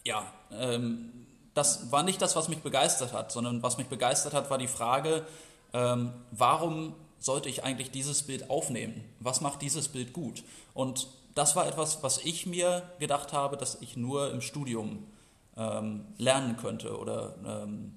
ja, 0.03 0.23
ähm, 0.51 1.11
das 1.53 1.91
war 1.91 2.03
nicht 2.03 2.21
das, 2.21 2.35
was 2.35 2.49
mich 2.49 2.59
begeistert 2.59 3.13
hat, 3.13 3.31
sondern 3.31 3.61
was 3.61 3.77
mich 3.77 3.87
begeistert 3.87 4.33
hat, 4.33 4.49
war 4.49 4.57
die 4.57 4.67
Frage, 4.67 5.25
ähm, 5.73 6.11
warum 6.31 6.95
sollte 7.19 7.47
ich 7.47 7.63
eigentlich 7.63 7.91
dieses 7.91 8.23
Bild 8.23 8.49
aufnehmen? 8.49 9.03
Was 9.19 9.41
macht 9.41 9.61
dieses 9.61 9.87
Bild 9.87 10.13
gut? 10.13 10.43
Und 10.73 11.07
das 11.35 11.55
war 11.55 11.67
etwas, 11.67 12.03
was 12.03 12.17
ich 12.17 12.45
mir 12.45 12.89
gedacht 12.99 13.33
habe, 13.33 13.55
dass 13.55 13.81
ich 13.81 13.95
nur 13.95 14.31
im 14.31 14.41
Studium 14.41 15.05
ähm, 15.57 16.05
lernen 16.17 16.57
könnte 16.57 16.97
oder 16.97 17.35
ähm, 17.45 17.93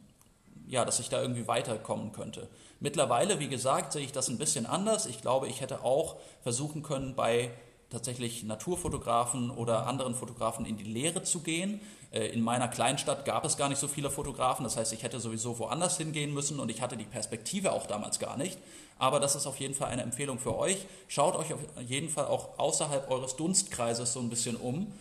ja, 0.66 0.84
dass 0.84 0.98
ich 0.98 1.08
da 1.08 1.20
irgendwie 1.20 1.46
weiterkommen 1.46 2.12
könnte. 2.12 2.48
Mittlerweile, 2.80 3.38
wie 3.38 3.48
gesagt, 3.48 3.92
sehe 3.92 4.04
ich 4.04 4.12
das 4.12 4.28
ein 4.28 4.38
bisschen 4.38 4.66
anders. 4.66 5.06
Ich 5.06 5.20
glaube, 5.20 5.48
ich 5.48 5.60
hätte 5.60 5.84
auch 5.84 6.16
versuchen 6.42 6.82
können, 6.82 7.14
bei 7.14 7.50
tatsächlich 7.90 8.42
Naturfotografen 8.42 9.50
oder 9.50 9.86
anderen 9.86 10.14
Fotografen 10.14 10.66
in 10.66 10.76
die 10.76 10.84
Lehre 10.84 11.22
zu 11.22 11.40
gehen. 11.40 11.80
Äh, 12.10 12.26
in 12.28 12.40
meiner 12.40 12.68
Kleinstadt 12.68 13.24
gab 13.24 13.44
es 13.44 13.56
gar 13.56 13.68
nicht 13.68 13.78
so 13.78 13.88
viele 13.88 14.10
Fotografen, 14.10 14.64
das 14.64 14.76
heißt, 14.76 14.92
ich 14.92 15.02
hätte 15.02 15.20
sowieso 15.20 15.58
woanders 15.58 15.96
hingehen 15.96 16.34
müssen 16.34 16.58
und 16.60 16.70
ich 16.70 16.82
hatte 16.82 16.96
die 16.96 17.04
Perspektive 17.04 17.72
auch 17.72 17.86
damals 17.86 18.18
gar 18.18 18.36
nicht. 18.36 18.58
Aber 18.98 19.20
das 19.20 19.34
ist 19.34 19.46
auf 19.46 19.60
jeden 19.60 19.74
Fall 19.74 19.88
eine 19.88 20.02
Empfehlung 20.02 20.38
für 20.38 20.56
euch. 20.56 20.86
Schaut 21.08 21.36
euch 21.36 21.52
auf 21.52 21.60
jeden 21.80 22.08
Fall 22.08 22.26
auch 22.26 22.58
außerhalb 22.58 23.10
eures 23.10 23.36
Dunstkreises 23.36 24.12
so 24.12 24.20
ein 24.20 24.30
bisschen 24.30 24.56
um 24.56 24.92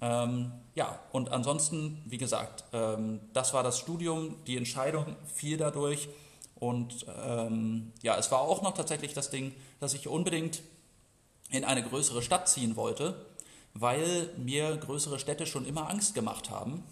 ähm, 0.00 0.52
ja, 0.74 0.98
und 1.12 1.30
ansonsten, 1.30 2.02
wie 2.06 2.18
gesagt, 2.18 2.64
ähm, 2.72 3.20
das 3.32 3.54
war 3.54 3.62
das 3.62 3.78
Studium, 3.78 4.36
die 4.46 4.56
Entscheidung 4.56 5.16
fiel 5.32 5.56
dadurch. 5.56 6.08
Und 6.56 7.06
ähm, 7.24 7.92
ja, 8.02 8.16
es 8.16 8.30
war 8.30 8.40
auch 8.40 8.62
noch 8.62 8.74
tatsächlich 8.74 9.12
das 9.12 9.30
Ding, 9.30 9.52
dass 9.80 9.94
ich 9.94 10.08
unbedingt 10.08 10.62
in 11.50 11.64
eine 11.64 11.82
größere 11.82 12.22
Stadt 12.22 12.48
ziehen 12.48 12.76
wollte, 12.76 13.26
weil 13.74 14.30
mir 14.36 14.76
größere 14.76 15.18
Städte 15.18 15.46
schon 15.46 15.66
immer 15.66 15.90
Angst 15.90 16.14
gemacht 16.14 16.50
haben. 16.50 16.84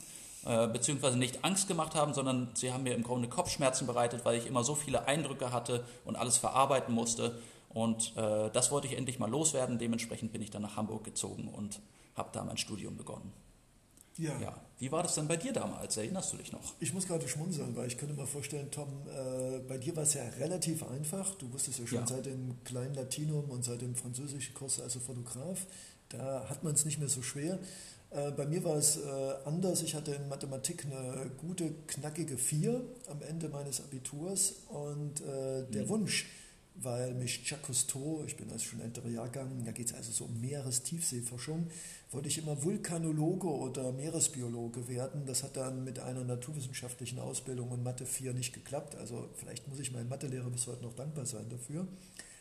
Äh, 0.45 0.67
beziehungsweise 0.67 1.17
nicht 1.17 1.45
Angst 1.45 1.69
gemacht 1.69 1.95
haben, 1.95 2.15
sondern 2.15 2.51
sie 2.55 2.73
haben 2.73 2.83
mir 2.83 2.97
im 2.97 3.05
Grunde 3.05 3.29
Kopfschmerzen 3.29 3.87
bereitet, 3.87 4.25
weil 4.25 4.37
ich 4.37 4.47
immer 4.47 4.65
so 4.65 4.75
viele 4.75 5.07
Eindrücke 5.07 5.53
hatte 5.53 5.85
und 6.05 6.17
alles 6.17 6.37
verarbeiten 6.37 6.93
musste. 6.93 7.39
Und 7.75 8.15
äh, 8.17 8.51
das 8.51 8.71
wollte 8.71 8.87
ich 8.87 8.97
endlich 8.97 9.19
mal 9.19 9.31
loswerden. 9.31 9.79
Dementsprechend 9.79 10.33
bin 10.33 10.43
ich 10.43 10.51
dann 10.51 10.63
nach 10.63 10.77
Hamburg 10.77 11.05
gezogen 11.05 11.49
und 11.49 11.81
habe 12.15 12.31
da 12.33 12.45
mein 12.45 12.59
Studium 12.59 12.97
begonnen. 12.97 13.33
Ja. 14.19 14.39
ja. 14.41 14.55
Wie 14.79 14.93
war 14.93 15.03
das 15.03 15.15
denn 15.15 15.27
bei 15.27 15.37
dir 15.37 15.53
damals? 15.53 15.97
Erinnerst 15.97 16.33
du 16.33 16.37
dich 16.37 16.53
noch? 16.53 16.75
Ich 16.81 16.93
muss 16.93 17.07
gerade 17.07 17.27
schmunzeln, 17.27 17.75
weil 17.77 17.87
ich 17.87 17.97
könnte 17.97 18.15
mir 18.15 18.27
vorstellen, 18.27 18.71
Tom, 18.71 18.89
äh, 19.09 19.61
bei 19.61 19.79
dir 19.79 19.97
war 19.97 20.03
es 20.03 20.15
ja 20.15 20.25
relativ 20.39 20.83
einfach. 20.83 21.35
Du 21.37 21.53
wusstest 21.53 21.79
ja 21.79 21.87
schon 21.87 22.01
ja. 22.01 22.07
seit 22.07 22.27
dem 22.27 22.63
kleinen 22.65 22.95
Latinum 22.95 23.49
und 23.49 23.65
seit 23.65 23.81
dem 23.81 23.95
französischen 23.95 24.55
Kurs, 24.55 24.81
also 24.81 25.01
Fotograf. 25.01 25.67
Da 26.09 26.47
hat 26.49 26.63
man 26.63 26.75
es 26.75 26.85
nicht 26.85 26.99
mehr 26.99 27.09
so 27.09 27.23
schwer. 27.23 27.59
Äh, 28.11 28.33
bei 28.33 28.45
mir 28.45 28.63
war 28.65 28.77
es 28.77 28.99
äh, 28.99 29.35
anders. 29.45 29.83
Ich 29.83 29.95
hatte 29.95 30.13
in 30.15 30.29
Mathematik 30.29 30.85
eine 30.85 31.31
gute, 31.39 31.73
knackige 31.87 32.37
4 32.37 32.83
am 33.09 33.23
Ende 33.23 33.49
meines 33.49 33.81
Abiturs 33.81 34.57
und 34.69 35.23
äh, 35.23 35.65
der 35.71 35.85
mhm. 35.85 35.89
Wunsch, 35.89 36.27
weil 36.75 37.15
mich 37.15 37.49
Jacques 37.49 37.67
Cousteau, 37.67 38.25
ich 38.27 38.37
bin 38.37 38.51
als 38.51 38.65
schon 38.65 38.81
älterer 38.81 39.09
Jahrgang, 39.09 39.65
da 39.65 39.73
geht 39.73 39.87
es 39.87 39.95
also 39.95 40.11
so 40.11 40.25
um 40.25 40.41
Meerestiefseeforschung, 40.41 41.69
wollte 42.11 42.29
ich 42.29 42.39
immer 42.39 42.63
Vulkanologe 42.63 43.47
oder 43.47 43.93
Meeresbiologe 43.93 44.89
werden. 44.89 45.27
Das 45.27 45.43
hat 45.43 45.57
dann 45.57 45.85
mit 45.85 45.99
einer 45.99 46.25
naturwissenschaftlichen 46.25 47.19
Ausbildung 47.19 47.71
und 47.71 47.83
Mathe 47.83 48.07
4 48.07 48.33
nicht 48.35 48.53
geklappt. 48.53 48.97
Also 48.97 49.29
vielleicht 49.37 49.69
muss 49.69 49.81
ich 49.81 49.93
meinem 49.93 50.09
Mathelehrer 50.09 50.51
bis 50.51 50.67
heute 50.67 50.83
noch 50.83 50.95
dankbar 50.95 51.27
sein 51.27 51.49
dafür. 51.49 51.87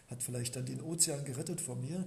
Hat 0.07 0.23
vielleicht 0.23 0.55
dann 0.55 0.65
den 0.65 0.81
Ozean 0.81 1.23
gerettet 1.23 1.61
vor 1.61 1.75
mir. 1.75 2.05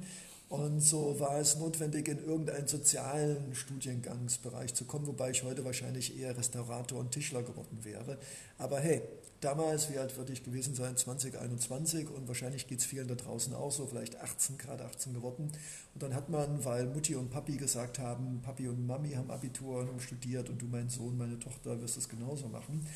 Und 0.54 0.78
so 0.78 1.18
war 1.18 1.40
es 1.40 1.58
notwendig, 1.58 2.06
in 2.06 2.25
irgendeinen 2.25 2.68
sozialen 2.68 3.52
Studiengangsbereich 3.56 4.73
zu 4.73 4.84
kommen, 4.84 5.04
wobei 5.08 5.30
ich 5.30 5.42
heute 5.42 5.64
wahrscheinlich 5.64 6.16
eher 6.16 6.38
Restaurator 6.38 7.00
und 7.00 7.11
Tischler 7.11 7.42
geworden 7.42 7.80
wäre. 7.82 8.18
Aber 8.56 8.78
hey, 8.78 9.02
damals, 9.40 9.90
wie 9.90 9.99
alt 9.99 10.16
würde 10.16 10.32
ich 10.32 10.44
gewesen 10.44 10.76
sein, 10.76 10.96
2021 10.96 12.08
und 12.08 12.28
wahrscheinlich 12.28 12.68
geht 12.68 12.78
es 12.78 12.84
vielen 12.84 13.08
da 13.08 13.16
draußen 13.16 13.52
auch 13.52 13.73
so, 13.73 13.88
vielleicht 13.88 14.20
18, 14.20 14.56
gerade 14.56 14.84
18 14.84 15.12
geworden. 15.12 15.50
Und 15.92 16.02
dann 16.04 16.14
hat 16.14 16.28
man, 16.28 16.64
weil 16.64 16.87
Mutti 16.87 17.16
und 17.16 17.30
Papi 17.30 17.56
gesagt 17.56 17.99
haben, 17.99 18.40
Papi 18.40 18.68
und 18.68 18.87
Mami 18.87 19.11
haben 19.11 19.32
Abitur 19.32 19.80
und 19.80 20.00
studiert 20.02 20.50
und 20.50 20.62
du, 20.62 20.66
mein 20.66 20.88
Sohn, 20.88 21.18
meine 21.18 21.40
Tochter, 21.40 21.80
wirst 21.82 21.96
es 21.96 22.08
genauso 22.08 22.46
machen. 22.46 22.87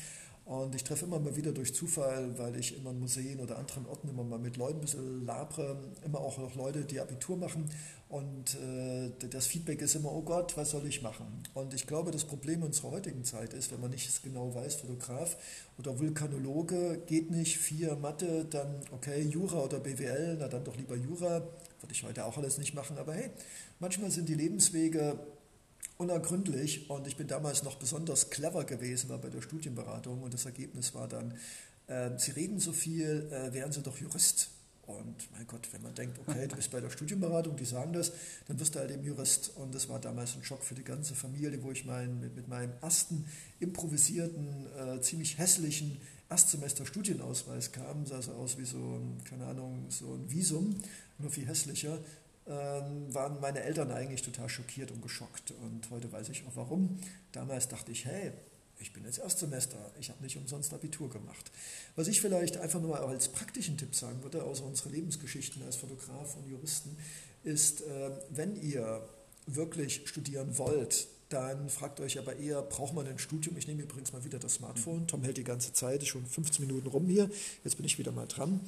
Und 0.49 0.73
ich 0.73 0.83
treffe 0.83 1.05
immer 1.05 1.19
mal 1.19 1.35
wieder 1.35 1.51
durch 1.51 1.75
Zufall, 1.75 2.35
weil 2.39 2.55
ich 2.55 2.75
immer 2.75 2.89
in 2.89 2.99
Museen 2.99 3.39
oder 3.39 3.59
anderen 3.59 3.85
Orten 3.85 4.09
immer 4.09 4.23
mal 4.23 4.39
mit 4.39 4.57
Leuten 4.57 4.79
ein 4.79 4.81
bisschen 4.81 5.23
labre, 5.23 5.77
immer 6.03 6.21
auch 6.21 6.39
noch 6.39 6.55
Leute, 6.55 6.85
die 6.85 6.99
Abitur 6.99 7.37
machen. 7.37 7.69
Und 8.07 8.55
äh, 8.55 9.11
das 9.29 9.45
Feedback 9.45 9.79
ist 9.79 9.93
immer, 9.93 10.11
oh 10.11 10.23
Gott, 10.23 10.57
was 10.57 10.71
soll 10.71 10.87
ich 10.87 11.03
machen? 11.03 11.27
Und 11.53 11.75
ich 11.75 11.85
glaube, 11.85 12.09
das 12.09 12.25
Problem 12.25 12.63
unserer 12.63 12.89
heutigen 12.89 13.23
Zeit 13.25 13.53
ist, 13.53 13.71
wenn 13.71 13.79
man 13.79 13.91
nicht 13.91 14.23
genau 14.23 14.55
weiß, 14.55 14.77
Fotograf 14.77 15.37
oder 15.77 15.99
Vulkanologe, 15.99 17.03
geht 17.05 17.29
nicht, 17.29 17.59
vier 17.59 17.95
Mathe, 17.97 18.45
dann 18.45 18.81
okay, 18.91 19.21
Jura 19.21 19.59
oder 19.59 19.79
BWL, 19.79 20.37
na 20.39 20.47
dann 20.47 20.63
doch 20.63 20.75
lieber 20.75 20.95
Jura. 20.95 21.41
Würde 21.79 21.93
ich 21.93 22.03
heute 22.03 22.25
auch 22.25 22.39
alles 22.39 22.57
nicht 22.57 22.73
machen, 22.73 22.97
aber 22.97 23.13
hey, 23.13 23.29
manchmal 23.79 24.09
sind 24.09 24.27
die 24.27 24.33
Lebenswege 24.33 25.19
unergründlich 25.99 26.89
und 26.89 27.05
ich 27.07 27.17
bin 27.17 27.27
damals 27.27 27.63
noch 27.63 27.75
besonders 27.75 28.29
clever 28.29 28.63
gewesen 28.63 29.09
war 29.09 29.17
bei 29.17 29.29
der 29.29 29.41
Studienberatung 29.41 30.23
und 30.23 30.33
das 30.33 30.45
Ergebnis 30.45 30.95
war 30.95 31.09
dann, 31.09 31.33
äh, 31.87 32.17
Sie 32.17 32.31
reden 32.31 32.59
so 32.59 32.71
viel, 32.71 33.29
äh, 33.31 33.53
wären 33.53 33.73
Sie 33.73 33.81
doch 33.81 33.97
Jurist. 33.97 34.49
Und 34.87 35.29
mein 35.33 35.45
Gott, 35.45 35.67
wenn 35.71 35.83
man 35.83 35.93
denkt, 35.93 36.17
okay, 36.17 36.47
du 36.47 36.55
bist 36.55 36.71
bei 36.71 36.79
der 36.79 36.89
Studienberatung, 36.89 37.55
die 37.57 37.65
sagen 37.65 37.93
das, 37.93 38.13
dann 38.47 38.59
wirst 38.59 38.73
du 38.73 38.79
halt 38.79 38.89
eben 38.89 39.03
Jurist. 39.03 39.51
Und 39.55 39.75
das 39.75 39.87
war 39.87 39.99
damals 39.99 40.35
ein 40.35 40.43
Schock 40.43 40.63
für 40.63 40.73
die 40.73 40.85
ganze 40.85 41.13
Familie, 41.13 41.61
wo 41.61 41.71
ich 41.71 41.85
mein, 41.85 42.19
mit, 42.19 42.35
mit 42.35 42.47
meinem 42.47 42.71
ersten 42.81 43.25
improvisierten, 43.59 44.67
äh, 44.77 45.01
ziemlich 45.01 45.37
hässlichen 45.37 45.99
Erstsemester 46.29 46.85
Studienausweis 46.85 47.71
kam, 47.71 48.05
sah 48.05 48.21
so 48.21 48.31
aus 48.31 48.57
wie 48.57 48.65
so 48.65 48.77
ein, 48.77 49.23
keine 49.25 49.45
Ahnung, 49.45 49.85
so 49.89 50.13
ein 50.13 50.31
Visum, 50.31 50.75
nur 51.17 51.29
viel 51.29 51.45
hässlicher 51.45 51.99
waren 52.49 53.39
meine 53.39 53.61
Eltern 53.61 53.91
eigentlich 53.91 54.21
total 54.21 54.49
schockiert 54.49 54.91
und 54.91 55.01
geschockt. 55.01 55.51
Und 55.51 55.89
heute 55.89 56.11
weiß 56.11 56.29
ich 56.29 56.43
auch 56.47 56.55
warum. 56.55 56.99
Damals 57.31 57.67
dachte 57.67 57.91
ich, 57.91 58.05
hey, 58.05 58.31
ich 58.79 58.93
bin 58.93 59.03
jetzt 59.03 59.19
Erstsemester, 59.19 59.91
ich 59.99 60.09
habe 60.09 60.23
nicht 60.23 60.37
umsonst 60.37 60.73
Abitur 60.73 61.09
gemacht. 61.09 61.51
Was 61.95 62.07
ich 62.07 62.21
vielleicht 62.21 62.57
einfach 62.57 62.79
nur 62.81 62.99
als 62.99 63.27
praktischen 63.27 63.77
Tipp 63.77 63.93
sagen 63.93 64.23
würde, 64.23 64.43
außer 64.43 64.63
unsere 64.63 64.89
Lebensgeschichten 64.89 65.61
als 65.63 65.75
Fotograf 65.75 66.35
und 66.37 66.47
Juristen, 66.47 66.97
ist, 67.43 67.81
äh, 67.81 68.11
wenn 68.29 68.55
ihr 68.55 69.07
wirklich 69.45 70.07
studieren 70.07 70.57
wollt, 70.57 71.07
dann 71.29 71.69
fragt 71.69 71.99
euch 71.99 72.17
aber 72.17 72.37
eher, 72.37 72.61
braucht 72.63 72.93
man 72.95 73.05
ein 73.05 73.19
Studium? 73.19 73.55
Ich 73.57 73.67
nehme 73.67 73.83
übrigens 73.83 74.13
mal 74.13 74.23
wieder 74.23 74.39
das 74.39 74.55
Smartphone. 74.55 75.05
Tom 75.05 75.23
hält 75.23 75.37
die 75.37 75.43
ganze 75.43 75.73
Zeit, 75.73 76.05
schon 76.07 76.25
15 76.25 76.65
Minuten 76.65 76.87
rum 76.87 77.05
hier. 77.05 77.29
Jetzt 77.63 77.77
bin 77.77 77.85
ich 77.85 77.99
wieder 77.99 78.11
mal 78.11 78.27
dran. 78.27 78.61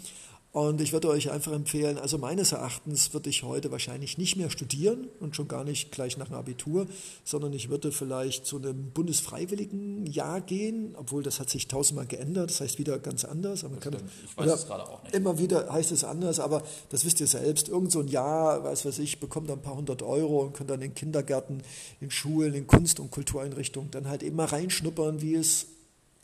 Und 0.54 0.82
ich 0.82 0.92
würde 0.92 1.08
euch 1.08 1.32
einfach 1.32 1.54
empfehlen, 1.54 1.98
also 1.98 2.18
meines 2.18 2.52
Erachtens 2.52 3.14
würde 3.14 3.30
ich 3.30 3.44
heute 3.44 3.72
wahrscheinlich 3.72 4.18
nicht 4.18 4.36
mehr 4.36 4.50
studieren 4.50 5.08
und 5.22 5.34
schon 5.34 5.48
gar 5.48 5.64
nicht 5.64 5.94
gleich 5.94 6.18
nach 6.18 6.28
dem 6.28 6.36
Abitur, 6.36 6.88
sondern 7.24 7.54
ich 7.54 7.70
würde 7.70 7.94
vielleicht 7.94 8.46
zu 8.46 8.58
einem 8.58 8.92
Bundesfreiwilligenjahr 8.92 10.42
gehen, 10.42 10.94
obwohl 10.98 11.24
das 11.24 11.40
hat 11.40 11.50
sich 11.50 11.70
tausendmal 11.70 12.06
geändert, 12.06 12.50
das 12.50 12.60
heißt 12.60 12.80
wieder 12.80 13.00
ganz 13.00 13.24
anders. 13.24 13.64
Aber 13.64 13.76
man 13.76 13.80
kann, 13.80 13.96
ich 13.96 14.38
weiß 14.38 14.52
es 14.52 14.68
gerade 14.68 14.90
auch 14.90 15.02
nicht. 15.04 15.16
Immer 15.16 15.40
wieder 15.40 15.72
heißt 15.72 15.94
es 15.94 16.04
anders, 16.04 16.42
aber 16.42 16.64
das 16.90 17.06
wisst 17.06 17.22
ihr 17.22 17.28
selbst. 17.28 17.70
Irgend 17.70 17.94
so 17.94 18.02
ein 18.02 18.10
Jahr, 18.10 18.66
weiß 18.66 18.84
was 18.84 19.00
ich, 19.00 19.22
bekommt 19.22 19.50
dann 19.50 19.60
ein 19.60 19.62
paar 19.62 19.78
hundert 19.78 20.04
Euro 20.04 20.42
und 20.42 20.54
könnt 20.54 20.70
dann 20.70 20.82
in 20.82 20.94
Kindergärten, 20.94 21.64
in 22.02 22.12
Schulen, 22.12 22.54
in 22.56 22.68
Kunst- 22.68 23.00
und 23.00 23.10
Kultureinrichtungen 23.10 23.90
dann 23.92 24.10
halt 24.10 24.22
eben 24.22 24.36
mal 24.36 24.48
reinschnuppern, 24.48 25.22
wie 25.22 25.36
es 25.36 25.68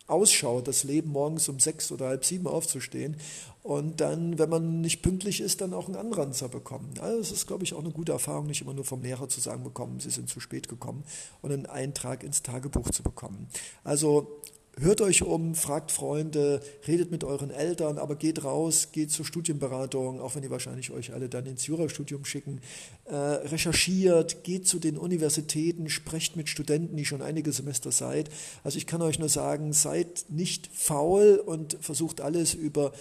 ausschaut, 0.08 0.68
das 0.68 0.84
Leben 0.84 1.12
morgens 1.12 1.48
um 1.50 1.60
sechs 1.60 1.92
oder 1.92 2.08
halb 2.08 2.26
sieben 2.26 2.48
aufzustehen 2.48 3.18
und 3.64 4.00
dann, 4.00 4.40
wenn 4.40 4.50
man 4.50 4.80
nicht 4.80 5.02
pünktlich 5.02 5.42
ist, 5.42 5.60
dann 5.60 5.74
auch 5.74 5.88
einen 5.88 5.98
Anranzer 5.98 6.48
bekommen. 6.48 6.94
Also 7.02 7.20
das 7.20 7.32
ist, 7.32 7.48
glaube 7.48 7.66
ich, 7.66 7.74
auch 7.74 7.82
eine 7.82 7.92
gute 7.92 8.14
Erfahrung, 8.14 8.48
nicht 8.48 8.62
immer 8.62 8.74
nur 8.74 8.86
vom 8.86 9.02
Lehrer 9.02 9.28
zu 9.28 9.42
sagen 9.42 9.66
bekommen, 9.66 10.00
Sie 10.00 10.10
sind 10.10 10.30
zu 10.30 10.40
spät 10.40 10.70
gekommen 10.70 11.04
und 11.42 11.52
einen 11.52 11.66
Eintrag 11.66 12.24
ins 12.24 12.42
Tagebuch 12.44 12.90
zu 12.92 13.04
bekommen. 13.04 13.50
Also 13.84 14.42
hört 14.80 15.02
euch 15.02 15.24
um, 15.24 15.56
fragt 15.56 15.92
Freunde, 15.92 16.62
redet 16.88 17.12
mit 17.12 17.24
euren 17.24 17.52
Eltern, 17.52 17.98
aber 17.98 18.16
geht 18.16 18.44
raus, 18.44 18.90
geht 18.92 19.12
zur 19.12 19.26
Studienberatung, 19.26 20.22
auch 20.22 20.36
wenn 20.36 20.42
die 20.42 20.50
wahrscheinlich 20.50 20.92
euch 20.92 21.14
alle 21.14 21.30
dann 21.30 21.46
ins 21.46 21.66
Jurastudium 21.68 22.26
schicken. 22.26 22.62
Äh, 23.06 23.16
recherchiert, 23.16 24.44
geht 24.44 24.68
zu 24.68 24.80
den 24.80 24.98
Universitäten, 24.98 25.90
sprecht 25.90 26.36
mit 26.36 26.50
Studenten, 26.50 26.96
die 26.96 27.06
schon 27.06 27.22
einige 27.22 27.52
Semester 27.52 27.92
seid. 27.92 28.30
Also 28.64 28.78
ich 28.78 28.88
kann 28.88 29.02
euch 29.02 29.20
nur 29.20 29.30
sagen, 29.30 29.74
seid 29.74 30.26
nicht 30.30 30.70
faul 30.74 31.42
und 31.44 31.78
versucht 31.82 32.22
alles 32.22 32.54
über 32.54 32.94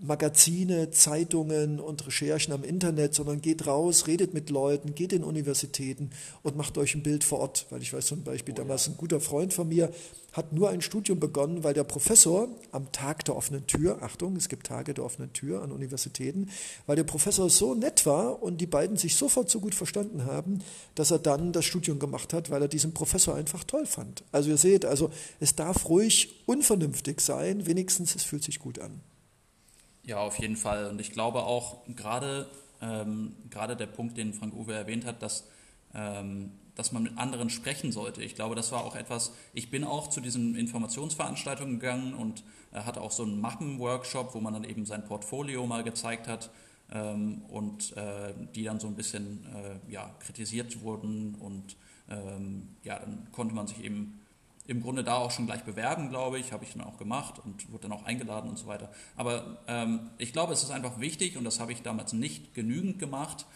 Magazine, 0.00 0.90
Zeitungen 0.90 1.80
und 1.80 2.06
Recherchen 2.06 2.52
am 2.52 2.64
Internet, 2.64 3.14
sondern 3.14 3.40
geht 3.40 3.66
raus, 3.66 4.06
redet 4.06 4.34
mit 4.34 4.50
Leuten, 4.50 4.94
geht 4.94 5.12
in 5.12 5.24
Universitäten 5.24 6.10
und 6.42 6.56
macht 6.56 6.78
euch 6.78 6.94
ein 6.94 7.02
Bild 7.02 7.24
vor 7.24 7.40
Ort. 7.40 7.66
Weil 7.70 7.82
ich 7.82 7.92
weiß 7.92 8.06
zum 8.06 8.22
Beispiel, 8.22 8.54
oh, 8.54 8.58
damals 8.58 8.86
ja. 8.86 8.92
ein 8.92 8.96
guter 8.96 9.20
Freund 9.20 9.52
von 9.52 9.68
mir 9.68 9.90
hat 10.32 10.52
nur 10.52 10.70
ein 10.70 10.82
Studium 10.82 11.18
begonnen, 11.18 11.64
weil 11.64 11.74
der 11.74 11.84
Professor 11.84 12.48
am 12.70 12.92
Tag 12.92 13.24
der 13.24 13.34
offenen 13.34 13.66
Tür, 13.66 14.02
Achtung, 14.02 14.36
es 14.36 14.48
gibt 14.48 14.66
Tage 14.66 14.94
der 14.94 15.04
offenen 15.04 15.32
Tür 15.32 15.62
an 15.62 15.72
Universitäten, 15.72 16.50
weil 16.86 16.96
der 16.96 17.04
Professor 17.04 17.48
so 17.48 17.74
nett 17.74 18.06
war 18.06 18.42
und 18.42 18.60
die 18.60 18.66
beiden 18.66 18.96
sich 18.96 19.16
sofort 19.16 19.50
so 19.50 19.60
gut 19.60 19.74
verstanden 19.74 20.26
haben, 20.26 20.60
dass 20.94 21.10
er 21.10 21.18
dann 21.18 21.52
das 21.52 21.64
Studium 21.64 21.98
gemacht 21.98 22.32
hat, 22.32 22.50
weil 22.50 22.62
er 22.62 22.68
diesen 22.68 22.92
Professor 22.92 23.34
einfach 23.34 23.64
toll 23.64 23.86
fand. 23.86 24.22
Also 24.30 24.50
ihr 24.50 24.58
seht, 24.58 24.84
also 24.84 25.10
es 25.40 25.56
darf 25.56 25.88
ruhig 25.88 26.42
unvernünftig 26.46 27.20
sein, 27.20 27.66
wenigstens 27.66 28.14
es 28.14 28.22
fühlt 28.22 28.44
sich 28.44 28.58
gut 28.58 28.78
an. 28.78 29.00
Ja, 30.08 30.20
auf 30.20 30.38
jeden 30.38 30.56
Fall. 30.56 30.86
Und 30.86 31.02
ich 31.02 31.12
glaube 31.12 31.42
auch 31.42 31.84
gerade 31.94 32.48
ähm, 32.80 33.36
gerade 33.50 33.76
der 33.76 33.88
Punkt, 33.88 34.16
den 34.16 34.32
Frank 34.32 34.54
Uwe 34.54 34.72
erwähnt 34.72 35.04
hat, 35.04 35.20
dass, 35.20 35.46
ähm, 35.94 36.52
dass 36.76 36.92
man 36.92 37.02
mit 37.02 37.18
anderen 37.18 37.50
sprechen 37.50 37.92
sollte. 37.92 38.22
Ich 38.22 38.34
glaube, 38.34 38.54
das 38.54 38.72
war 38.72 38.84
auch 38.84 38.96
etwas, 38.96 39.34
ich 39.52 39.70
bin 39.70 39.84
auch 39.84 40.08
zu 40.08 40.22
diesen 40.22 40.54
Informationsveranstaltungen 40.54 41.78
gegangen 41.78 42.14
und 42.14 42.42
äh, 42.72 42.80
hatte 42.80 43.02
auch 43.02 43.12
so 43.12 43.22
einen 43.22 43.38
Mappen-Workshop, 43.38 44.34
wo 44.34 44.40
man 44.40 44.54
dann 44.54 44.64
eben 44.64 44.86
sein 44.86 45.04
Portfolio 45.04 45.66
mal 45.66 45.84
gezeigt 45.84 46.26
hat 46.26 46.48
ähm, 46.90 47.42
und 47.50 47.94
äh, 47.98 48.32
die 48.54 48.64
dann 48.64 48.80
so 48.80 48.86
ein 48.86 48.94
bisschen 48.94 49.44
äh, 49.54 49.92
ja, 49.92 50.10
kritisiert 50.20 50.80
wurden 50.80 51.34
und 51.34 51.76
ähm, 52.08 52.76
ja, 52.82 52.98
dann 52.98 53.28
konnte 53.30 53.54
man 53.54 53.66
sich 53.66 53.84
eben 53.84 54.20
im 54.68 54.82
Grunde 54.82 55.02
da 55.02 55.16
auch 55.16 55.30
schon 55.30 55.46
gleich 55.46 55.64
bewerben, 55.64 56.10
glaube 56.10 56.38
ich, 56.38 56.52
habe 56.52 56.62
ich 56.62 56.74
dann 56.74 56.82
auch 56.82 56.98
gemacht 56.98 57.40
und 57.42 57.72
wurde 57.72 57.88
dann 57.88 57.92
auch 57.92 58.04
eingeladen 58.04 58.50
und 58.50 58.58
so 58.58 58.66
weiter. 58.66 58.90
Aber 59.16 59.56
ähm, 59.66 60.10
ich 60.18 60.34
glaube, 60.34 60.52
es 60.52 60.62
ist 60.62 60.70
einfach 60.70 61.00
wichtig, 61.00 61.38
und 61.38 61.44
das 61.44 61.58
habe 61.58 61.72
ich 61.72 61.80
damals 61.80 62.12
nicht 62.12 62.54
genügend 62.54 62.98
gemacht, 62.98 63.46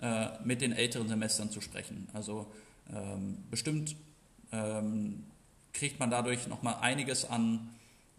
äh, 0.00 0.26
mit 0.44 0.60
den 0.60 0.72
älteren 0.72 1.06
Semestern 1.06 1.50
zu 1.50 1.60
sprechen. 1.60 2.08
Also 2.12 2.52
ähm, 2.92 3.44
bestimmt 3.48 3.94
ähm, 4.50 5.24
kriegt 5.72 6.00
man 6.00 6.10
dadurch 6.10 6.48
nochmal 6.48 6.78
einiges 6.80 7.24
an 7.24 7.68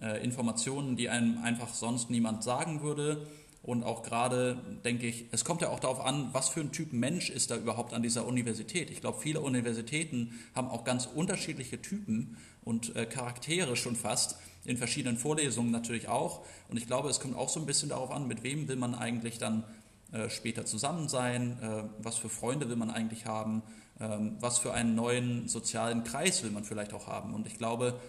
äh, 0.01 0.23
Informationen, 0.23 0.95
die 0.95 1.09
einem 1.09 1.43
einfach 1.43 1.73
sonst 1.73 2.09
niemand 2.09 2.43
sagen 2.43 2.81
würde. 2.81 3.27
Und 3.67 3.83
auch 3.83 4.01
gerade 4.01 4.57
denke 4.85 5.07
ich, 5.07 5.25
es 5.33 5.43
kommt 5.43 5.61
ja 5.61 5.67
auch 5.67 5.81
darauf 5.81 5.99
an, 5.99 6.29
was 6.31 6.47
für 6.47 6.61
ein 6.61 6.71
Typ 6.71 6.93
Mensch 6.93 7.29
ist 7.29 7.51
da 7.51 7.57
überhaupt 7.57 7.93
an 7.93 8.01
dieser 8.01 8.25
Universität. 8.25 8.89
Ich 8.89 9.01
glaube, 9.01 9.19
viele 9.19 9.41
Universitäten 9.41 10.39
haben 10.55 10.69
auch 10.69 10.85
ganz 10.85 11.05
unterschiedliche 11.05 11.81
Typen 11.81 12.37
und 12.63 12.95
äh, 12.95 13.05
Charaktere 13.05 13.75
schon 13.75 13.97
fast, 13.97 14.37
in 14.63 14.77
verschiedenen 14.77 15.17
Vorlesungen 15.17 15.69
natürlich 15.69 16.07
auch. 16.07 16.45
Und 16.69 16.77
ich 16.77 16.87
glaube, 16.87 17.09
es 17.09 17.19
kommt 17.19 17.35
auch 17.35 17.49
so 17.49 17.59
ein 17.59 17.65
bisschen 17.65 17.89
darauf 17.89 18.09
an, 18.09 18.25
mit 18.25 18.41
wem 18.41 18.69
will 18.69 18.77
man 18.77 18.95
eigentlich 18.95 19.37
dann 19.37 19.65
äh, 20.13 20.29
später 20.29 20.65
zusammen 20.65 21.09
sein, 21.09 21.57
äh, 21.61 21.83
was 21.99 22.15
für 22.15 22.29
Freunde 22.29 22.69
will 22.69 22.77
man 22.77 22.89
eigentlich 22.89 23.25
haben, 23.25 23.63
ähm, 23.99 24.37
was 24.39 24.59
für 24.59 24.73
einen 24.73 24.95
neuen 24.95 25.49
sozialen 25.49 26.05
Kreis 26.05 26.41
will 26.41 26.51
man 26.51 26.63
vielleicht 26.63 26.93
auch 26.93 27.07
haben. 27.07 27.33
Und 27.33 27.45
ich 27.45 27.57
glaube, 27.57 27.99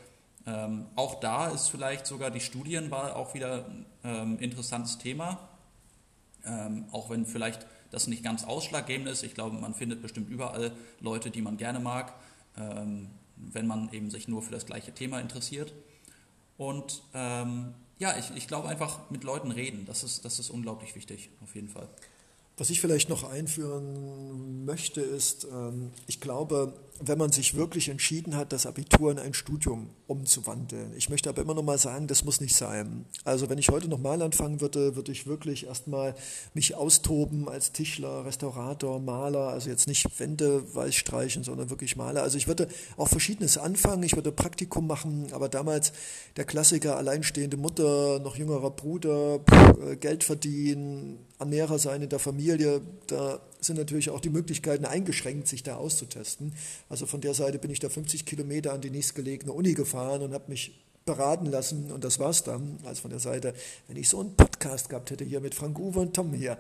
ähm, 0.47 0.87
auch 0.97 1.21
da 1.21 1.49
ist 1.49 1.69
vielleicht 1.69 2.07
sogar 2.07 2.31
die 2.31 2.41
Studienwahl 2.41 3.13
auch 3.13 3.35
wieder 3.35 3.67
ein 3.67 3.87
ähm, 4.05 4.39
interessantes 4.39 4.99
Thema, 4.99 5.49
ähm, 6.45 6.87
auch 6.93 7.11
wenn 7.11 7.27
vielleicht 7.27 7.67
das 7.91 8.07
nicht 8.07 8.23
ganz 8.23 8.45
ausschlaggebend 8.45 9.09
ist. 9.09 9.23
Ich 9.23 9.35
glaube, 9.35 9.57
man 9.57 9.75
findet 9.75 10.03
bestimmt 10.03 10.31
überall 10.31 10.73
Leute, 11.01 11.31
die 11.31 11.43
man 11.43 11.57
gerne 11.57 11.81
mag, 11.81 12.15
ähm, 12.57 13.09
wenn 13.37 13.67
man 13.67 13.93
eben 13.93 14.11
sich 14.11 14.29
nur 14.29 14.43
für 14.43 14.53
das 14.53 14.67
gleiche 14.67 14.93
Thema 14.93 15.21
interessiert. 15.21 15.73
Und 16.57 17.03
ähm, 17.15 17.75
ja, 17.99 18.17
ich, 18.17 18.31
ich 18.37 18.49
glaube 18.49 18.69
einfach 18.69 19.11
mit 19.11 19.25
Leuten 19.25 19.51
reden, 19.51 19.85
das 19.87 20.03
ist, 20.03 20.25
das 20.25 20.39
ist 20.39 20.51
unglaublich 20.51 20.95
wichtig, 20.95 21.31
auf 21.43 21.55
jeden 21.55 21.69
Fall. 21.69 21.89
Was 22.57 22.71
ich 22.71 22.81
vielleicht 22.81 23.09
noch 23.09 23.23
einführen 23.23 24.65
möchte, 24.65 25.01
ist, 25.01 25.45
ähm, 25.45 25.93
ich 26.09 26.21
glaube, 26.21 26.75
wenn 27.01 27.19
man 27.19 27.31
sich 27.31 27.55
wirklich 27.55 27.89
entschieden 27.89 28.37
hat, 28.37 28.53
das 28.53 28.67
Abitur 28.67 29.11
in 29.11 29.19
ein 29.19 29.35
Studium 29.35 29.91
umzuwandeln. 30.07 30.93
Ich 30.97 31.09
möchte 31.09 31.29
aber 31.29 31.43
immer 31.43 31.55
noch 31.55 31.63
mal 31.63 31.79
sagen, 31.79 32.07
das 32.07 32.25
muss 32.25 32.41
nicht 32.41 32.57
sein. 32.57 33.05
Also 33.25 33.49
wenn 33.49 33.59
ich 33.59 33.69
heute 33.69 33.89
nochmal 33.89 34.21
anfangen 34.23 34.61
würde, 34.61 34.97
würde 34.97 35.13
ich 35.13 35.27
wirklich 35.27 35.67
erstmal 35.67 36.15
mich 36.55 36.75
austoben 36.75 37.49
als 37.49 37.73
Tischler, 37.73 38.25
Restaurator, 38.25 39.01
Maler, 39.01 39.49
also 39.49 39.71
jetzt 39.71 39.87
nicht 39.87 40.19
Wände 40.19 40.75
weiß 40.75 40.95
streichen, 40.95 41.45
sondern 41.45 41.71
wirklich 41.71 41.97
Maler. 41.97 42.23
Also 42.23 42.37
ich 42.37 42.49
würde 42.49 42.69
auch 42.97 43.09
Verschiedenes 43.09 43.59
anfangen, 43.59 44.03
ich 44.03 44.17
würde 44.17 44.33
Praktikum 44.33 44.87
machen, 44.87 45.27
aber 45.33 45.49
damals 45.49 45.93
der 46.37 46.45
Klassiker, 46.45 46.97
alleinstehende 46.97 47.57
Mutter, 47.57 48.19
noch 48.19 48.37
jüngerer 48.37 48.71
Bruder, 48.71 49.41
äh, 49.87 49.97
Geld 49.97 50.25
verdienen, 50.25 51.19
Ernährer 51.39 51.79
sein 51.79 52.03
in 52.03 52.09
der 52.09 52.19
Familie, 52.19 52.81
da 53.07 53.41
sind 53.61 53.77
natürlich 53.77 54.11
auch 54.11 54.21
die 54.21 54.31
Möglichkeiten 54.31 54.85
eingeschränkt, 54.85 55.49
sich 55.49 55.63
da 55.63 55.77
auszutesten. 55.77 56.53
Also 56.89 57.07
von 57.07 57.21
der 57.21 57.35
Seite 57.35 57.59
bin 57.59 57.71
ich 57.71 57.81
da 57.81 57.89
50 57.89 58.27
Kilometer 58.27 58.73
an 58.73 58.81
die 58.81 58.91
nächstgelegene 58.91 59.53
Uni 59.53 59.75
gefahren 59.75 60.23
und 60.23 60.33
habe 60.33 60.45
mich 60.49 60.79
beraten 61.09 61.47
lassen 61.47 61.91
und 61.91 62.05
das 62.05 62.19
war's 62.19 62.45
dann. 62.45 62.79
Also 62.85 63.03
von 63.03 63.11
der 63.11 63.21
Seite, 63.21 63.55
wenn 63.87 63.97
ich 63.97 64.09
so 64.09 64.21
einen 64.21 64.37
Podcast 64.37 64.91
gehabt 64.91 65.11
hätte 65.11 65.25
hier 65.25 65.41
mit 65.41 65.55
Frank 65.55 65.79
Uwe 65.79 66.01
und 66.01 66.15
Tom 66.15 66.35
hier. 66.35 66.59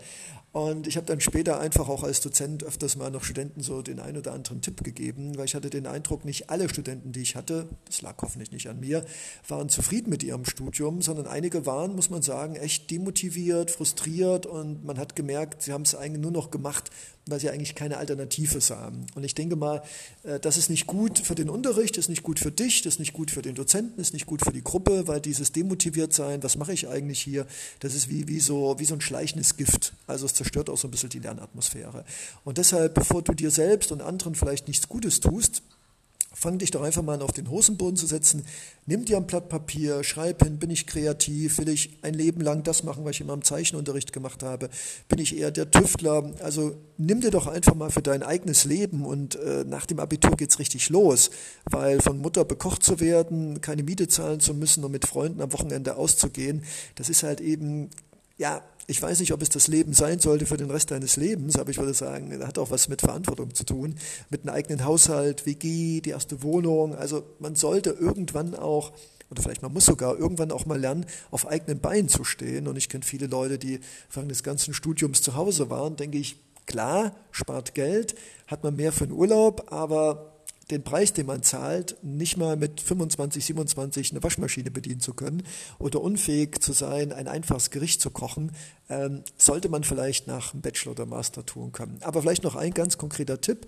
Und 0.53 0.87
ich 0.87 0.97
habe 0.97 1.07
dann 1.07 1.21
später 1.21 1.61
einfach 1.61 1.89
auch 1.89 2.03
als 2.03 2.21
Dozent 2.21 2.65
öfters 2.65 2.97
mal 2.97 3.11
noch 3.11 3.23
Studenten 3.23 3.61
so 3.61 3.83
den 3.83 4.01
einen 4.01 4.17
oder 4.17 4.33
anderen 4.33 4.63
Tipp 4.63 4.83
gegeben, 4.83 5.37
weil 5.37 5.45
ich 5.45 5.55
hatte 5.55 5.69
den 5.69 5.87
Eindruck, 5.87 6.25
nicht 6.25 6.49
alle 6.49 6.71
Studenten, 6.71 7.13
die 7.13 7.21
ich 7.21 7.37
hatte, 7.37 7.69
das 7.85 8.01
lag 8.01 8.17
hoffentlich 8.23 8.51
nicht 8.51 8.69
an 8.69 8.81
mir, 8.81 9.05
waren 9.47 9.69
zufrieden 9.69 10.09
mit 10.09 10.23
ihrem 10.23 10.47
Studium, 10.47 11.03
sondern 11.03 11.27
einige 11.27 11.67
waren, 11.67 11.95
muss 11.95 12.09
man 12.09 12.23
sagen, 12.23 12.57
echt 12.57 12.91
demotiviert, 12.91 13.71
frustriert 13.71 14.47
und 14.47 14.85
man 14.87 14.99
hat 14.99 15.15
gemerkt, 15.17 15.63
sie 15.63 15.73
haben 15.75 15.83
es 15.83 15.95
eigentlich 15.95 16.23
nur 16.23 16.33
noch 16.33 16.51
gemacht, 16.51 16.91
weil 17.27 17.41
sie 17.41 17.51
eigentlich 17.51 17.75
keine 17.75 17.99
Alternative 17.99 18.61
sahen. 18.61 19.07
Und 19.15 19.25
ich 19.25 19.35
denke 19.35 19.57
mal, 19.57 19.83
äh, 20.23 20.41
das 20.41 20.57
ist 20.57 20.71
nicht 20.71 20.87
gut 20.87 21.19
für 21.19 21.35
den 21.35 21.51
Unterricht, 21.51 21.99
ist 21.99 22.09
nicht 22.09 22.23
gut 22.23 22.39
für 22.39 22.51
dich, 22.51 22.83
das 22.83 22.95
ist 22.95 23.01
nicht 23.01 23.13
gut 23.13 23.31
für 23.31 23.43
den 23.43 23.55
Dozenten, 23.55 24.01
ist 24.01 24.15
nicht 24.15 24.27
gut 24.27 24.43
für 24.43 24.53
die 24.53 24.65
Gruppe, 24.65 25.07
weil 25.07 25.21
dieses 25.21 25.53
demotiviert 25.53 26.15
sein, 26.15 26.43
was 26.43 26.57
mache 26.57 26.73
ich 26.73 26.89
eigentlich 26.89 27.21
hier, 27.21 27.47
das 27.81 27.95
ist 27.95 28.09
wie, 28.09 28.29
wie, 28.29 28.41
so, 28.41 28.77
wie 28.79 28.85
so 28.87 28.95
ein 28.95 29.01
schleichendes 29.01 29.57
Gift. 29.57 29.93
Also 30.07 30.25
es 30.25 30.33
zerstört 30.38 30.70
auch 30.70 30.79
so 30.79 30.88
ein 30.88 30.90
bisschen 30.90 31.11
die 31.11 31.18
Lernatmosphäre. 31.18 32.05
Und 32.44 32.59
deshalb, 32.59 32.94
bevor 32.94 33.22
du 33.22 33.35
dir 33.35 33.51
selbst 33.51 33.92
und 33.92 34.01
anderen 34.01 34.35
vielleicht 34.35 34.68
nichts 34.68 34.88
Gutes 34.88 35.20
tust, 35.20 35.62
Fang 36.35 36.59
dich 36.59 36.70
doch 36.70 36.83
einfach 36.83 37.03
mal 37.03 37.20
auf 37.22 37.33
den 37.33 37.51
Hosenboden 37.51 37.96
zu 37.96 38.07
setzen. 38.07 38.44
Nimm 38.87 39.05
dir 39.05 39.16
ein 39.16 39.27
Blatt 39.27 39.48
Papier, 39.48 40.05
schreib 40.05 40.44
hin, 40.44 40.61
bin 40.61 40.70
ich 40.70 40.87
kreativ, 40.87 41.59
will 41.59 41.68
ich 41.68 41.98
ein 42.03 42.14
Leben 42.14 42.42
lang 42.42 42.62
das 42.62 42.85
machen, 42.85 43.05
was 43.05 43.12
ich 43.12 43.22
immer 43.22 43.33
im 43.33 43.42
Zeichenunterricht 43.42 44.12
gemacht 44.12 44.44
habe, 44.44 44.68
bin 45.09 45.18
ich 45.18 45.37
eher 45.37 45.51
der 45.51 45.68
Tüftler. 45.70 46.33
Also 46.40 46.77
nimm 46.96 47.22
dir 47.22 47.33
doch 47.33 47.48
einfach 47.48 47.74
mal 47.74 47.90
für 47.90 48.03
dein 48.03 48.22
eigenes 48.22 48.64
Leben 48.64 49.05
und 49.05 49.35
äh, 49.35 49.64
nach 49.66 49.85
dem 49.85 49.98
Abitur 49.98 50.37
geht 50.37 50.51
es 50.51 50.61
richtig 50.61 50.90
los, 50.90 51.31
weil 51.64 52.01
von 52.01 52.18
Mutter 52.18 52.44
bekocht 52.44 52.85
zu 52.85 53.01
werden, 53.01 53.61
keine 53.61 53.83
Miete 53.83 54.07
zahlen 54.07 54.38
zu 54.38 54.55
müssen 54.55 54.85
und 54.85 54.92
mit 54.92 55.09
Freunden 55.09 55.40
am 55.40 55.53
Wochenende 55.53 55.96
auszugehen, 55.96 56.62
das 56.94 57.09
ist 57.09 57.24
halt 57.24 57.40
eben, 57.40 57.90
ja, 58.37 58.62
ich 58.90 59.03
weiß 59.03 59.20
nicht, 59.20 59.35
ob 59.35 59.42
es 59.42 59.51
das 59.51 59.68
Leben 59.68 59.92
sein 59.92 60.18
sollte 60.18 60.46
für 60.46 60.57
den 60.57 60.70
Rest 60.70 60.90
deines 60.90 61.16
Lebens, 61.16 61.59
aber 61.59 61.70
ich 61.70 61.77
würde 61.77 61.92
sagen, 61.92 62.42
hat 62.44 62.59
auch 62.59 62.70
was 62.70 62.88
mit 62.88 63.03
Verantwortung 63.03 63.55
zu 63.55 63.64
tun, 63.64 63.94
mit 64.31 64.42
einem 64.42 64.55
eigenen 64.55 64.85
Haushalt, 64.87 65.44
WG, 65.44 66.01
die 66.01 66.11
erste 66.11 66.42
Wohnung. 66.42 66.94
Also 66.94 67.22
man 67.38 67.55
sollte 67.55 67.90
irgendwann 67.90 68.55
auch 68.55 68.92
oder 69.31 69.42
vielleicht 69.42 69.61
man 69.61 69.74
muss 69.74 69.85
sogar 69.85 70.18
irgendwann 70.18 70.51
auch 70.51 70.64
mal 70.64 70.81
lernen, 70.81 71.05
auf 71.31 71.46
eigenen 71.46 71.81
Beinen 71.81 72.09
zu 72.09 72.24
stehen. 72.24 72.66
Und 72.66 72.77
ich 72.77 72.88
kenne 72.88 73.05
viele 73.05 73.27
Leute, 73.27 73.59
die 73.59 73.81
während 74.11 74.31
des 74.31 74.42
ganzen 74.42 74.72
Studiums 74.72 75.20
zu 75.20 75.37
Hause 75.37 75.68
waren, 75.68 75.96
denke 75.96 76.16
ich, 76.16 76.37
klar, 76.64 77.14
spart 77.31 77.74
Geld, 77.74 78.14
hat 78.46 78.64
man 78.64 78.74
mehr 78.74 78.92
für 78.92 79.07
den 79.07 79.12
Urlaub, 79.12 79.70
aber 79.70 80.38
den 80.70 80.83
Preis, 80.85 81.12
den 81.12 81.26
man 81.26 81.42
zahlt, 81.42 81.96
nicht 82.02 82.37
mal 82.37 82.57
mit 82.57 82.81
25, 82.81 83.44
27 83.44 84.12
eine 84.12 84.22
Waschmaschine 84.22 84.70
bedienen 84.70 85.00
zu 85.00 85.14
können 85.14 85.42
oder 85.78 86.00
unfähig 86.00 86.61
zu 86.61 86.72
sein, 86.72 87.12
ein 87.12 87.28
einfaches 87.28 87.70
Gericht 87.70 88.00
zu 88.00 88.11
kochen, 88.11 88.52
ähm, 88.90 89.22
sollte 89.37 89.68
man 89.68 89.85
vielleicht 89.85 90.26
nach 90.26 90.52
einem 90.52 90.62
Bachelor 90.62 90.92
oder 90.92 91.07
Master 91.07 91.46
tun 91.46 91.72
können. 91.72 91.98
Aber 92.02 92.22
vielleicht 92.22 92.44
noch 92.44 92.57
ein 92.57 92.74
ganz 92.74 92.98
konkreter 92.98 93.40
Tipp. 93.40 93.66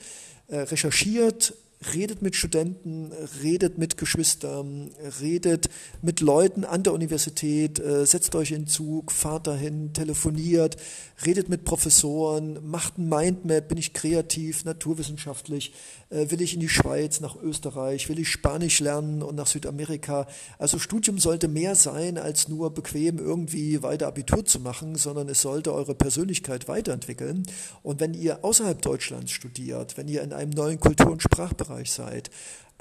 Äh, 0.49 0.61
recherchiert 0.61 1.55
redet 1.95 2.21
mit 2.21 2.37
Studenten, 2.37 3.11
redet 3.43 3.79
mit 3.79 3.97
Geschwistern, 3.97 4.91
redet 5.21 5.71
mit 6.03 6.21
Leuten 6.21 6.65
an 6.65 6.83
der 6.83 6.93
Universität, 6.93 7.79
äh, 7.79 8.05
setzt 8.05 8.35
euch 8.35 8.51
in 8.51 8.67
Zug, 8.67 9.11
fahrt 9.11 9.47
dahin, 9.47 9.95
telefoniert, 9.95 10.77
redet 11.25 11.49
mit 11.49 11.65
Professoren, 11.65 12.59
macht 12.63 12.99
ein 12.99 13.09
Mindmap, 13.09 13.69
bin 13.69 13.79
ich 13.79 13.95
kreativ, 13.95 14.67
naturwissenschaftlich, 14.67 15.73
äh, 16.11 16.31
will 16.31 16.43
ich 16.43 16.53
in 16.53 16.61
die 16.61 16.69
Schweiz, 16.69 17.21
nach 17.21 17.37
Österreich, 17.37 18.11
will 18.11 18.19
ich 18.19 18.29
Spanisch 18.29 18.81
lernen 18.81 19.23
und 19.23 19.37
nach 19.37 19.47
Südamerika. 19.47 20.27
Also 20.59 20.79
Studium 20.79 21.19
sollte 21.19 21.49
mehr 21.49 21.77
sein, 21.77 22.19
als 22.19 22.49
nur 22.49 22.75
bequem 22.75 23.19
irgendwie 23.19 23.83
weiter 23.83 24.07
Abitur 24.07 24.45
zu 24.45 24.61
machen, 24.61 24.97
sondern 24.97 25.31
es 25.31 25.41
sollte 25.41 25.73
eure 25.73 25.95
Persönlichkeit 25.95 26.69
weiterentwickeln. 26.69 27.45
Und 27.83 28.01
wenn 28.01 28.13
ihr 28.13 28.45
außerhalb 28.45 28.83
Deutschlands 28.83 29.33
studiert, 29.33 29.97
wenn 29.97 30.09
ihr 30.09 30.21
in 30.23 30.35
einem 30.35 30.51
neuen 30.51 30.79
Kultur- 30.79 31.11
und 31.11 31.23
Sprachbereich 31.23 31.70
seid, 31.85 32.31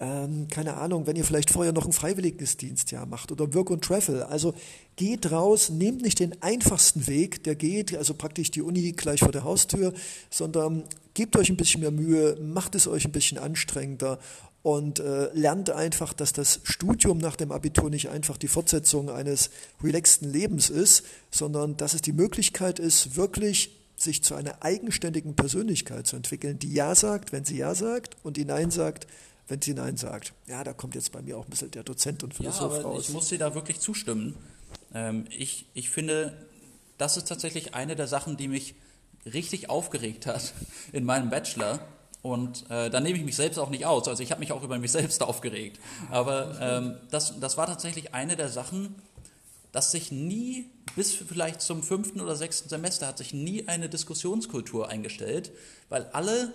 ähm, 0.02 0.48
keine 0.50 0.78
Ahnung, 0.78 1.08
wenn 1.08 1.18
ihr 1.18 1.26
vielleicht 1.26 1.52
vorher 1.52 1.74
noch 1.74 1.86
ein 1.86 1.92
Freiwilligendienstjahr 1.92 3.06
macht 3.06 3.32
oder 3.32 3.54
Work 3.54 3.70
und 3.70 3.84
Travel. 3.84 4.24
Also 4.24 4.54
geht 4.96 5.32
raus, 5.32 5.70
nehmt 5.70 6.02
nicht 6.02 6.20
den 6.20 6.42
einfachsten 6.42 7.08
Weg, 7.08 7.44
der 7.44 7.56
geht, 7.56 7.96
also 7.96 8.14
praktisch 8.14 8.50
die 8.52 8.62
Uni 8.62 8.94
gleich 8.94 9.20
vor 9.20 9.32
der 9.32 9.44
Haustür, 9.44 9.94
sondern 10.30 10.84
gebt 11.14 11.36
euch 11.36 11.50
ein 11.50 11.58
bisschen 11.58 11.82
mehr 11.82 11.92
Mühe, 11.92 12.38
macht 12.42 12.76
es 12.76 12.88
euch 12.88 13.06
ein 13.06 13.12
bisschen 13.12 13.38
anstrengender 13.38 14.20
und 14.62 15.00
äh, 15.00 15.34
lernt 15.34 15.70
einfach, 15.70 16.14
dass 16.14 16.32
das 16.32 16.62
Studium 16.64 17.18
nach 17.18 17.36
dem 17.36 17.52
Abitur 17.52 17.90
nicht 17.90 18.10
einfach 18.10 18.38
die 18.38 18.48
Fortsetzung 18.48 19.10
eines 19.10 19.50
relaxten 19.84 20.32
Lebens 20.32 20.70
ist, 20.70 21.04
sondern 21.32 21.76
dass 21.76 21.94
es 21.94 22.02
die 22.02 22.14
Möglichkeit 22.14 22.80
ist, 22.80 23.16
wirklich 23.16 23.79
sich 24.02 24.24
zu 24.24 24.36
einer 24.36 24.64
eigenständigen 24.64 25.36
Persönlichkeit 25.36 26.08
zu 26.08 26.16
entwickeln, 26.16 26.60
die 26.60 26.74
Ja 26.74 26.96
sagt, 26.96 27.32
wenn 27.32 27.46
sie 27.46 27.58
Ja 27.58 27.76
sagt 27.76 28.18
und 28.24 28.38
die 28.38 28.46
Nein 28.46 28.72
sagt, 28.72 29.08
wenn 29.48 29.62
sie 29.62 29.74
Nein 29.74 29.98
sagt. 29.98 30.34
Ja, 30.48 30.64
da 30.64 30.74
kommt 30.74 30.96
jetzt 30.96 31.12
bei 31.12 31.22
mir 31.22 31.38
auch 31.38 31.46
ein 31.46 31.50
bisschen 31.50 31.72
der 31.72 31.84
Dozent 31.84 32.24
und 32.24 32.34
Philosoph 32.34 32.78
ja, 32.78 32.82
raus. 32.82 33.08
Ich 33.08 33.14
muss 33.14 33.30
dir 33.30 33.40
da 33.40 33.56
wirklich 33.56 33.80
zustimmen. 33.80 34.36
Ähm, 34.94 35.26
ich, 35.30 35.66
ich 35.74 35.90
finde, 35.90 36.34
das 36.98 37.18
ist 37.18 37.28
tatsächlich 37.28 37.74
eine 37.74 37.96
der 37.96 38.08
Sachen, 38.08 38.38
die 38.38 38.48
mich 38.48 38.76
richtig 39.26 39.70
aufgeregt 39.70 40.26
hat 40.26 40.54
in 40.92 41.04
meinem 41.04 41.30
Bachelor. 41.30 41.80
Und 42.22 42.70
äh, 42.70 42.90
da 42.90 43.00
nehme 43.00 43.18
ich 43.18 43.24
mich 43.24 43.38
selbst 43.38 43.58
auch 43.58 43.70
nicht 43.70 43.86
aus. 43.86 44.08
Also 44.08 44.22
ich 44.22 44.32
habe 44.32 44.40
mich 44.40 44.52
auch 44.52 44.62
über 44.62 44.78
mich 44.78 44.92
selbst 44.92 45.24
aufgeregt. 45.24 45.80
Aber 46.12 46.58
ähm, 46.60 46.98
das, 47.12 47.40
das 47.40 47.58
war 47.58 47.66
tatsächlich 47.68 48.14
eine 48.14 48.36
der 48.36 48.50
Sachen, 48.50 48.96
dass 49.80 49.92
sich 49.92 50.12
nie, 50.12 50.70
bis 50.98 51.16
vielleicht 51.16 51.62
zum 51.62 51.84
fünften 51.84 52.20
oder 52.20 52.36
sechsten 52.36 52.68
Semester, 52.68 53.08
hat 53.08 53.18
sich 53.18 53.34
nie 53.34 53.70
eine 53.70 53.88
Diskussionskultur 53.88 54.90
eingestellt, 54.90 55.54
weil 55.88 56.08
alle 56.12 56.54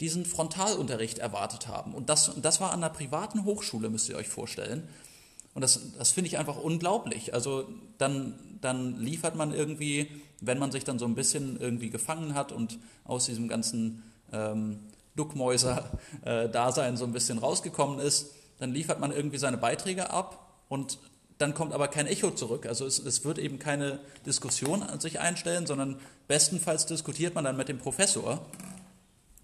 diesen 0.00 0.24
Frontalunterricht 0.24 1.18
erwartet 1.18 1.68
haben. 1.68 1.92
Und 1.92 2.08
das, 2.08 2.32
das 2.40 2.58
war 2.58 2.72
an 2.72 2.82
einer 2.82 2.88
privaten 2.88 3.44
Hochschule, 3.44 3.90
müsst 3.90 4.08
ihr 4.08 4.16
euch 4.16 4.28
vorstellen. 4.28 4.88
Und 5.52 5.60
das, 5.60 5.92
das 5.98 6.12
finde 6.12 6.28
ich 6.28 6.38
einfach 6.38 6.56
unglaublich. 6.56 7.34
Also 7.34 7.68
dann, 7.98 8.38
dann 8.62 8.98
liefert 8.98 9.36
man 9.36 9.52
irgendwie, 9.52 10.08
wenn 10.40 10.58
man 10.58 10.72
sich 10.72 10.84
dann 10.84 10.98
so 10.98 11.04
ein 11.04 11.14
bisschen 11.14 11.60
irgendwie 11.60 11.90
gefangen 11.90 12.32
hat 12.34 12.52
und 12.52 12.78
aus 13.04 13.26
diesem 13.26 13.48
ganzen 13.48 14.02
ähm, 14.32 14.78
Duckmäuser-Dasein 15.14 16.96
so 16.96 17.04
ein 17.04 17.12
bisschen 17.12 17.36
rausgekommen 17.36 17.98
ist, 17.98 18.30
dann 18.58 18.72
liefert 18.72 18.98
man 18.98 19.12
irgendwie 19.12 19.36
seine 19.36 19.58
Beiträge 19.58 20.08
ab 20.08 20.62
und 20.70 20.96
dann 21.40 21.54
kommt 21.54 21.72
aber 21.72 21.88
kein 21.88 22.06
Echo 22.06 22.30
zurück. 22.30 22.66
Also 22.66 22.86
es, 22.86 22.98
es 22.98 23.24
wird 23.24 23.38
eben 23.38 23.58
keine 23.58 23.98
Diskussion 24.26 24.82
an 24.82 25.00
sich 25.00 25.20
einstellen, 25.20 25.66
sondern 25.66 25.98
bestenfalls 26.28 26.86
diskutiert 26.86 27.34
man 27.34 27.44
dann 27.44 27.56
mit 27.56 27.68
dem 27.68 27.78
Professor 27.78 28.44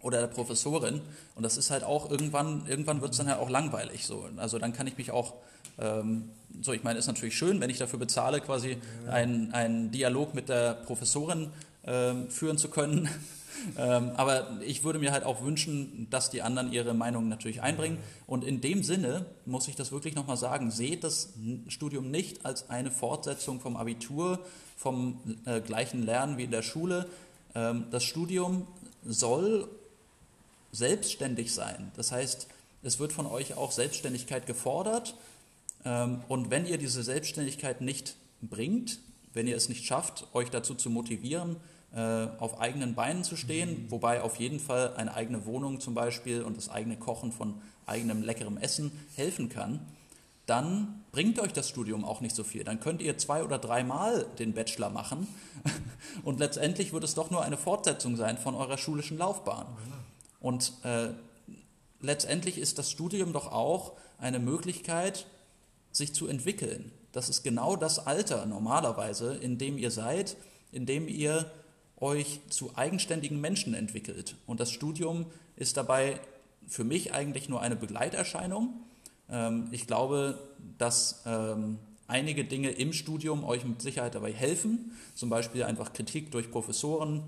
oder 0.02 0.20
der 0.20 0.26
Professorin. 0.26 1.00
Und 1.34 1.42
das 1.42 1.56
ist 1.56 1.70
halt 1.70 1.84
auch 1.84 2.10
irgendwann, 2.10 2.66
irgendwann 2.66 3.00
wird 3.00 3.12
es 3.12 3.18
dann 3.18 3.28
halt 3.28 3.40
auch 3.40 3.48
langweilig. 3.48 4.06
So. 4.06 4.28
Also 4.36 4.58
dann 4.58 4.74
kann 4.74 4.86
ich 4.86 4.98
mich 4.98 5.10
auch, 5.10 5.34
ähm, 5.78 6.28
so 6.60 6.72
ich 6.72 6.84
meine, 6.84 6.98
ist 6.98 7.06
natürlich 7.06 7.36
schön, 7.36 7.60
wenn 7.60 7.70
ich 7.70 7.78
dafür 7.78 7.98
bezahle, 7.98 8.40
quasi 8.42 8.76
einen, 9.10 9.52
einen 9.54 9.90
Dialog 9.90 10.34
mit 10.34 10.50
der 10.50 10.74
Professorin 10.74 11.50
ähm, 11.84 12.28
führen 12.28 12.58
zu 12.58 12.68
können. 12.68 13.08
Ähm, 13.78 14.10
aber 14.16 14.60
ich 14.64 14.84
würde 14.84 14.98
mir 14.98 15.12
halt 15.12 15.24
auch 15.24 15.42
wünschen, 15.42 16.08
dass 16.10 16.30
die 16.30 16.42
anderen 16.42 16.72
ihre 16.72 16.94
Meinung 16.94 17.28
natürlich 17.28 17.62
einbringen. 17.62 17.98
Und 18.26 18.44
in 18.44 18.60
dem 18.60 18.82
Sinne 18.82 19.26
muss 19.44 19.68
ich 19.68 19.76
das 19.76 19.92
wirklich 19.92 20.14
nochmal 20.14 20.36
sagen, 20.36 20.70
seht 20.70 21.04
das 21.04 21.34
Studium 21.68 22.10
nicht 22.10 22.44
als 22.44 22.70
eine 22.70 22.90
Fortsetzung 22.90 23.60
vom 23.60 23.76
Abitur, 23.76 24.40
vom 24.76 25.20
äh, 25.44 25.60
gleichen 25.60 26.02
Lernen 26.02 26.38
wie 26.38 26.44
in 26.44 26.50
der 26.50 26.62
Schule. 26.62 27.08
Ähm, 27.54 27.86
das 27.90 28.04
Studium 28.04 28.66
soll 29.04 29.68
selbstständig 30.72 31.54
sein. 31.54 31.90
Das 31.96 32.12
heißt, 32.12 32.48
es 32.82 32.98
wird 32.98 33.12
von 33.12 33.26
euch 33.26 33.56
auch 33.56 33.72
Selbstständigkeit 33.72 34.46
gefordert. 34.46 35.16
Ähm, 35.84 36.22
und 36.28 36.50
wenn 36.50 36.66
ihr 36.66 36.78
diese 36.78 37.02
Selbstständigkeit 37.02 37.80
nicht 37.80 38.16
bringt, 38.42 39.00
wenn 39.32 39.46
ihr 39.46 39.56
es 39.56 39.68
nicht 39.68 39.84
schafft, 39.84 40.26
euch 40.34 40.50
dazu 40.50 40.74
zu 40.74 40.90
motivieren, 40.90 41.56
auf 42.00 42.60
eigenen 42.60 42.94
Beinen 42.94 43.24
zu 43.24 43.36
stehen, 43.36 43.84
mhm. 43.84 43.90
wobei 43.90 44.22
auf 44.22 44.36
jeden 44.36 44.60
Fall 44.60 44.94
eine 44.96 45.14
eigene 45.14 45.46
Wohnung 45.46 45.80
zum 45.80 45.94
Beispiel 45.94 46.42
und 46.42 46.56
das 46.56 46.68
eigene 46.68 46.96
Kochen 46.96 47.32
von 47.32 47.54
eigenem 47.86 48.22
leckerem 48.22 48.58
Essen 48.58 48.92
helfen 49.14 49.48
kann, 49.48 49.80
dann 50.46 51.04
bringt 51.10 51.40
euch 51.40 51.52
das 51.52 51.68
Studium 51.68 52.04
auch 52.04 52.20
nicht 52.20 52.36
so 52.36 52.44
viel. 52.44 52.64
Dann 52.64 52.80
könnt 52.80 53.02
ihr 53.02 53.18
zwei 53.18 53.42
oder 53.42 53.58
dreimal 53.58 54.26
den 54.38 54.52
Bachelor 54.52 54.90
machen 54.90 55.26
und 56.24 56.38
letztendlich 56.38 56.92
wird 56.92 57.04
es 57.04 57.14
doch 57.14 57.30
nur 57.30 57.42
eine 57.42 57.56
Fortsetzung 57.56 58.16
sein 58.16 58.38
von 58.38 58.54
eurer 58.54 58.78
schulischen 58.78 59.18
Laufbahn. 59.18 59.66
Und 60.40 60.72
äh, 60.84 61.08
letztendlich 62.00 62.58
ist 62.58 62.78
das 62.78 62.90
Studium 62.90 63.32
doch 63.32 63.50
auch 63.50 63.92
eine 64.18 64.38
Möglichkeit, 64.38 65.26
sich 65.90 66.14
zu 66.14 66.28
entwickeln. 66.28 66.92
Das 67.12 67.28
ist 67.28 67.42
genau 67.42 67.74
das 67.74 68.06
Alter 68.06 68.46
normalerweise, 68.46 69.34
in 69.34 69.58
dem 69.58 69.78
ihr 69.78 69.90
seid, 69.90 70.36
in 70.70 70.86
dem 70.86 71.08
ihr 71.08 71.50
euch 71.98 72.40
zu 72.48 72.76
eigenständigen 72.76 73.40
Menschen 73.40 73.74
entwickelt. 73.74 74.36
Und 74.46 74.60
das 74.60 74.70
Studium 74.70 75.26
ist 75.56 75.76
dabei 75.76 76.20
für 76.66 76.84
mich 76.84 77.12
eigentlich 77.12 77.48
nur 77.48 77.60
eine 77.62 77.76
Begleiterscheinung. 77.76 78.74
Ähm, 79.30 79.68
ich 79.70 79.86
glaube, 79.86 80.38
dass 80.78 81.22
ähm, 81.26 81.78
einige 82.06 82.44
Dinge 82.44 82.70
im 82.70 82.92
Studium 82.92 83.44
euch 83.44 83.64
mit 83.64 83.80
Sicherheit 83.82 84.14
dabei 84.14 84.32
helfen, 84.32 84.92
zum 85.14 85.30
Beispiel 85.30 85.64
einfach 85.64 85.92
Kritik 85.92 86.30
durch 86.30 86.50
Professoren 86.50 87.22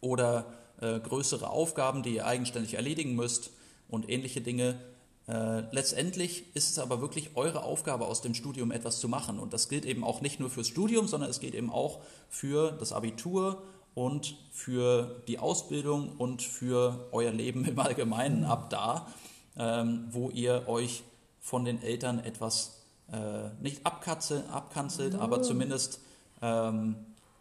oder 0.00 0.52
äh, 0.80 1.00
größere 1.00 1.48
Aufgaben, 1.48 2.02
die 2.02 2.14
ihr 2.14 2.26
eigenständig 2.26 2.74
erledigen 2.74 3.14
müsst 3.14 3.50
und 3.88 4.08
ähnliche 4.08 4.40
Dinge. 4.40 4.78
Äh, 5.28 5.62
letztendlich 5.72 6.44
ist 6.54 6.70
es 6.70 6.78
aber 6.78 7.00
wirklich 7.00 7.30
eure 7.34 7.64
Aufgabe 7.64 8.06
aus 8.06 8.22
dem 8.22 8.34
Studium 8.34 8.70
etwas 8.70 9.00
zu 9.00 9.08
machen. 9.08 9.38
Und 9.38 9.52
das 9.52 9.68
gilt 9.68 9.84
eben 9.84 10.04
auch 10.04 10.20
nicht 10.20 10.38
nur 10.38 10.50
fürs 10.50 10.68
Studium, 10.68 11.08
sondern 11.08 11.30
es 11.30 11.40
geht 11.40 11.54
eben 11.54 11.70
auch 11.70 12.00
für 12.28 12.72
das 12.72 12.92
Abitur 12.92 13.62
und 13.94 14.36
für 14.52 15.22
die 15.26 15.38
Ausbildung 15.38 16.12
und 16.18 16.42
für 16.42 17.08
euer 17.12 17.32
Leben 17.32 17.64
im 17.64 17.78
Allgemeinen 17.78 18.44
ab 18.44 18.70
da, 18.70 19.08
ähm, 19.56 20.06
wo 20.10 20.30
ihr 20.30 20.68
euch 20.68 21.02
von 21.40 21.64
den 21.64 21.82
Eltern 21.82 22.18
etwas 22.18 22.82
äh, 23.12 23.48
nicht 23.62 23.86
abkanzelt, 23.86 24.48
abkanzelt 24.50 25.14
ja. 25.14 25.20
aber 25.20 25.42
zumindest 25.42 26.00
ähm, 26.42 26.96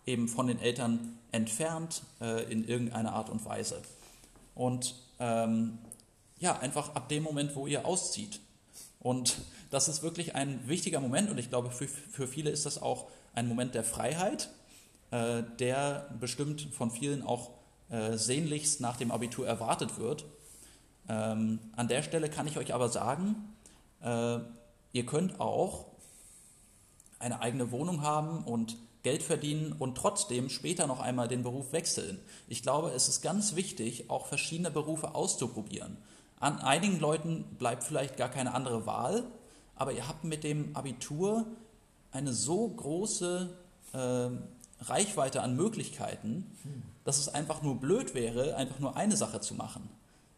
eben 0.05 0.27
von 0.27 0.47
den 0.47 0.59
Eltern 0.59 1.17
entfernt 1.31 2.03
äh, 2.21 2.51
in 2.51 2.67
irgendeiner 2.67 3.13
Art 3.13 3.29
und 3.29 3.43
Weise. 3.45 3.81
Und 4.53 4.95
ähm, 5.19 5.79
ja, 6.39 6.57
einfach 6.59 6.95
ab 6.95 7.09
dem 7.09 7.23
Moment, 7.23 7.55
wo 7.55 7.67
ihr 7.67 7.85
auszieht. 7.85 8.39
Und 8.99 9.37
das 9.69 9.87
ist 9.87 10.03
wirklich 10.03 10.35
ein 10.35 10.67
wichtiger 10.67 10.99
Moment 10.99 11.29
und 11.29 11.37
ich 11.37 11.49
glaube, 11.49 11.71
für, 11.71 11.87
für 11.87 12.27
viele 12.27 12.49
ist 12.49 12.65
das 12.65 12.81
auch 12.81 13.07
ein 13.33 13.47
Moment 13.47 13.75
der 13.75 13.83
Freiheit, 13.83 14.49
äh, 15.11 15.43
der 15.59 16.09
bestimmt 16.19 16.61
von 16.73 16.89
vielen 16.89 17.21
auch 17.21 17.51
äh, 17.89 18.17
sehnlichst 18.17 18.81
nach 18.81 18.97
dem 18.97 19.11
Abitur 19.11 19.47
erwartet 19.47 19.99
wird. 19.99 20.25
Ähm, 21.07 21.59
an 21.75 21.87
der 21.87 22.01
Stelle 22.01 22.29
kann 22.29 22.47
ich 22.47 22.57
euch 22.57 22.73
aber 22.73 22.89
sagen, 22.89 23.53
äh, 24.01 24.39
ihr 24.93 25.05
könnt 25.05 25.39
auch 25.39 25.85
eine 27.19 27.41
eigene 27.41 27.71
Wohnung 27.71 28.01
haben 28.01 28.43
und 28.43 28.77
Geld 29.03 29.21
verdienen 29.21 29.73
und 29.73 29.95
trotzdem 29.95 30.49
später 30.49 30.87
noch 30.87 30.99
einmal 30.99 31.27
den 31.27 31.43
Beruf 31.43 31.73
wechseln. 31.73 32.19
Ich 32.47 32.63
glaube, 32.63 32.89
es 32.89 33.07
ist 33.07 33.21
ganz 33.21 33.55
wichtig, 33.55 34.09
auch 34.09 34.25
verschiedene 34.25 34.71
Berufe 34.71 35.13
auszuprobieren. 35.13 35.97
An 36.39 36.59
einigen 36.59 36.99
Leuten 36.99 37.43
bleibt 37.57 37.83
vielleicht 37.83 38.17
gar 38.17 38.29
keine 38.29 38.53
andere 38.53 38.85
Wahl, 38.85 39.23
aber 39.75 39.93
ihr 39.93 40.07
habt 40.07 40.23
mit 40.23 40.43
dem 40.43 40.75
Abitur 40.75 41.45
eine 42.11 42.33
so 42.33 42.67
große 42.67 43.49
äh, 43.93 44.29
Reichweite 44.83 45.41
an 45.41 45.55
Möglichkeiten, 45.55 46.51
dass 47.03 47.17
es 47.19 47.29
einfach 47.29 47.61
nur 47.61 47.79
blöd 47.79 48.13
wäre, 48.13 48.55
einfach 48.55 48.79
nur 48.79 48.95
eine 48.97 49.15
Sache 49.15 49.39
zu 49.39 49.53
machen. 49.53 49.89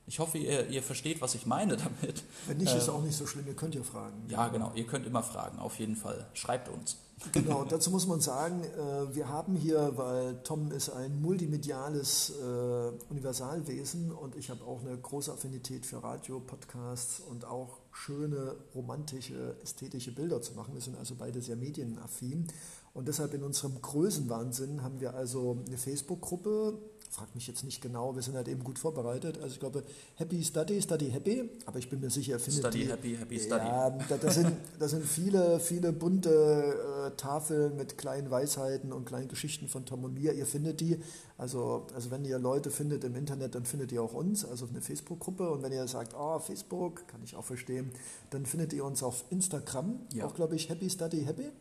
Ich 0.07 0.19
hoffe, 0.19 0.37
ihr, 0.37 0.67
ihr 0.69 0.81
versteht, 0.81 1.19
was 1.21 1.35
ich 1.35 1.45
meine 1.45 1.75
damit. 1.75 2.23
Wenn 2.47 2.57
nicht, 2.57 2.73
ist 2.73 2.87
auch 2.87 3.01
nicht 3.01 3.15
so 3.15 3.27
schlimm. 3.27 3.45
Ihr 3.45 3.55
könnt 3.55 3.75
ja 3.75 3.83
fragen. 3.83 4.23
Ja, 4.29 4.47
genau. 4.47 4.71
Ihr 4.73 4.87
könnt 4.87 5.05
immer 5.05 5.21
fragen, 5.21 5.59
auf 5.59 5.77
jeden 5.79 5.97
Fall. 5.97 6.25
Schreibt 6.33 6.69
uns. 6.69 6.97
Genau, 7.33 7.65
dazu 7.69 7.91
muss 7.91 8.07
man 8.07 8.21
sagen, 8.21 8.63
äh, 8.63 9.13
wir 9.13 9.27
haben 9.27 9.55
hier, 9.55 9.97
weil 9.97 10.41
Tom 10.43 10.71
ist 10.71 10.89
ein 10.89 11.21
multimediales 11.21 12.29
äh, 12.29 13.11
Universalwesen 13.11 14.13
und 14.13 14.35
ich 14.35 14.49
habe 14.49 14.63
auch 14.63 14.79
eine 14.81 14.97
große 14.97 15.31
Affinität 15.31 15.85
für 15.85 16.01
Radio, 16.01 16.39
Podcasts 16.39 17.19
und 17.19 17.43
auch 17.43 17.79
schöne, 17.91 18.55
romantische, 18.75 19.57
ästhetische 19.61 20.13
Bilder 20.13 20.41
zu 20.41 20.53
machen. 20.53 20.73
Wir 20.73 20.81
sind 20.81 20.97
also 20.97 21.15
beide 21.15 21.41
sehr 21.41 21.55
medienaffin. 21.57 22.47
Und 22.97 23.07
deshalb 23.07 23.35
in 23.35 23.43
unserem 23.43 23.79
Größenwahnsinn 23.79 24.81
haben 24.81 24.99
wir 24.99 25.13
also 25.13 25.59
eine 25.67 25.77
Facebook-Gruppe, 25.77 26.79
frag 27.11 27.33
mich 27.35 27.45
jetzt 27.45 27.63
nicht 27.63 27.79
genau, 27.79 28.15
wir 28.15 28.23
sind 28.23 28.35
halt 28.35 28.47
eben 28.47 28.63
gut 28.63 28.79
vorbereitet. 28.79 29.37
Also 29.37 29.53
ich 29.53 29.59
glaube, 29.59 29.83
Happy 30.15 30.43
Study, 30.43 30.81
Study 30.81 31.11
Happy, 31.11 31.47
aber 31.67 31.77
ich 31.77 31.91
bin 31.91 31.99
mir 31.99 32.09
sicher, 32.09 32.39
findet 32.39 32.61
Study 32.61 32.79
die, 32.79 32.89
Happy, 32.89 33.15
Happy 33.15 33.39
Study. 33.39 33.63
Ja, 33.63 33.91
da, 34.09 34.17
da, 34.17 34.31
sind, 34.31 34.51
da 34.79 34.87
sind 34.87 35.05
viele, 35.05 35.59
viele 35.59 35.93
bunte 35.93 36.31
äh, 37.05 37.11
Tafeln 37.17 37.77
mit 37.77 37.99
kleinen 37.99 38.31
Weisheiten 38.31 38.91
und 38.91 39.05
kleinen 39.05 39.27
Geschichten 39.27 39.67
von 39.67 39.85
Tom 39.85 40.03
und 40.03 40.15
mir. 40.15 40.33
Ihr 40.33 40.47
findet 40.47 40.81
die. 40.81 40.99
Also, 41.37 41.85
also 41.93 42.09
wenn 42.09 42.25
ihr 42.25 42.39
Leute 42.39 42.71
findet 42.71 43.03
im 43.03 43.15
Internet, 43.15 43.53
dann 43.53 43.65
findet 43.65 43.91
ihr 43.91 44.01
auch 44.01 44.13
uns, 44.13 44.43
also 44.43 44.65
eine 44.65 44.81
Facebook-Gruppe. 44.81 45.51
Und 45.51 45.61
wenn 45.61 45.71
ihr 45.71 45.87
sagt, 45.87 46.15
oh, 46.17 46.39
Facebook, 46.39 47.07
kann 47.07 47.21
ich 47.23 47.35
auch 47.35 47.45
verstehen, 47.45 47.91
dann 48.31 48.47
findet 48.47 48.73
ihr 48.73 48.83
uns 48.83 49.03
auf 49.03 49.23
Instagram, 49.29 49.99
ja. 50.15 50.25
auch 50.25 50.33
glaube 50.33 50.55
ich, 50.55 50.69
Happy 50.69 50.89
Study 50.89 51.23
Happy. 51.23 51.51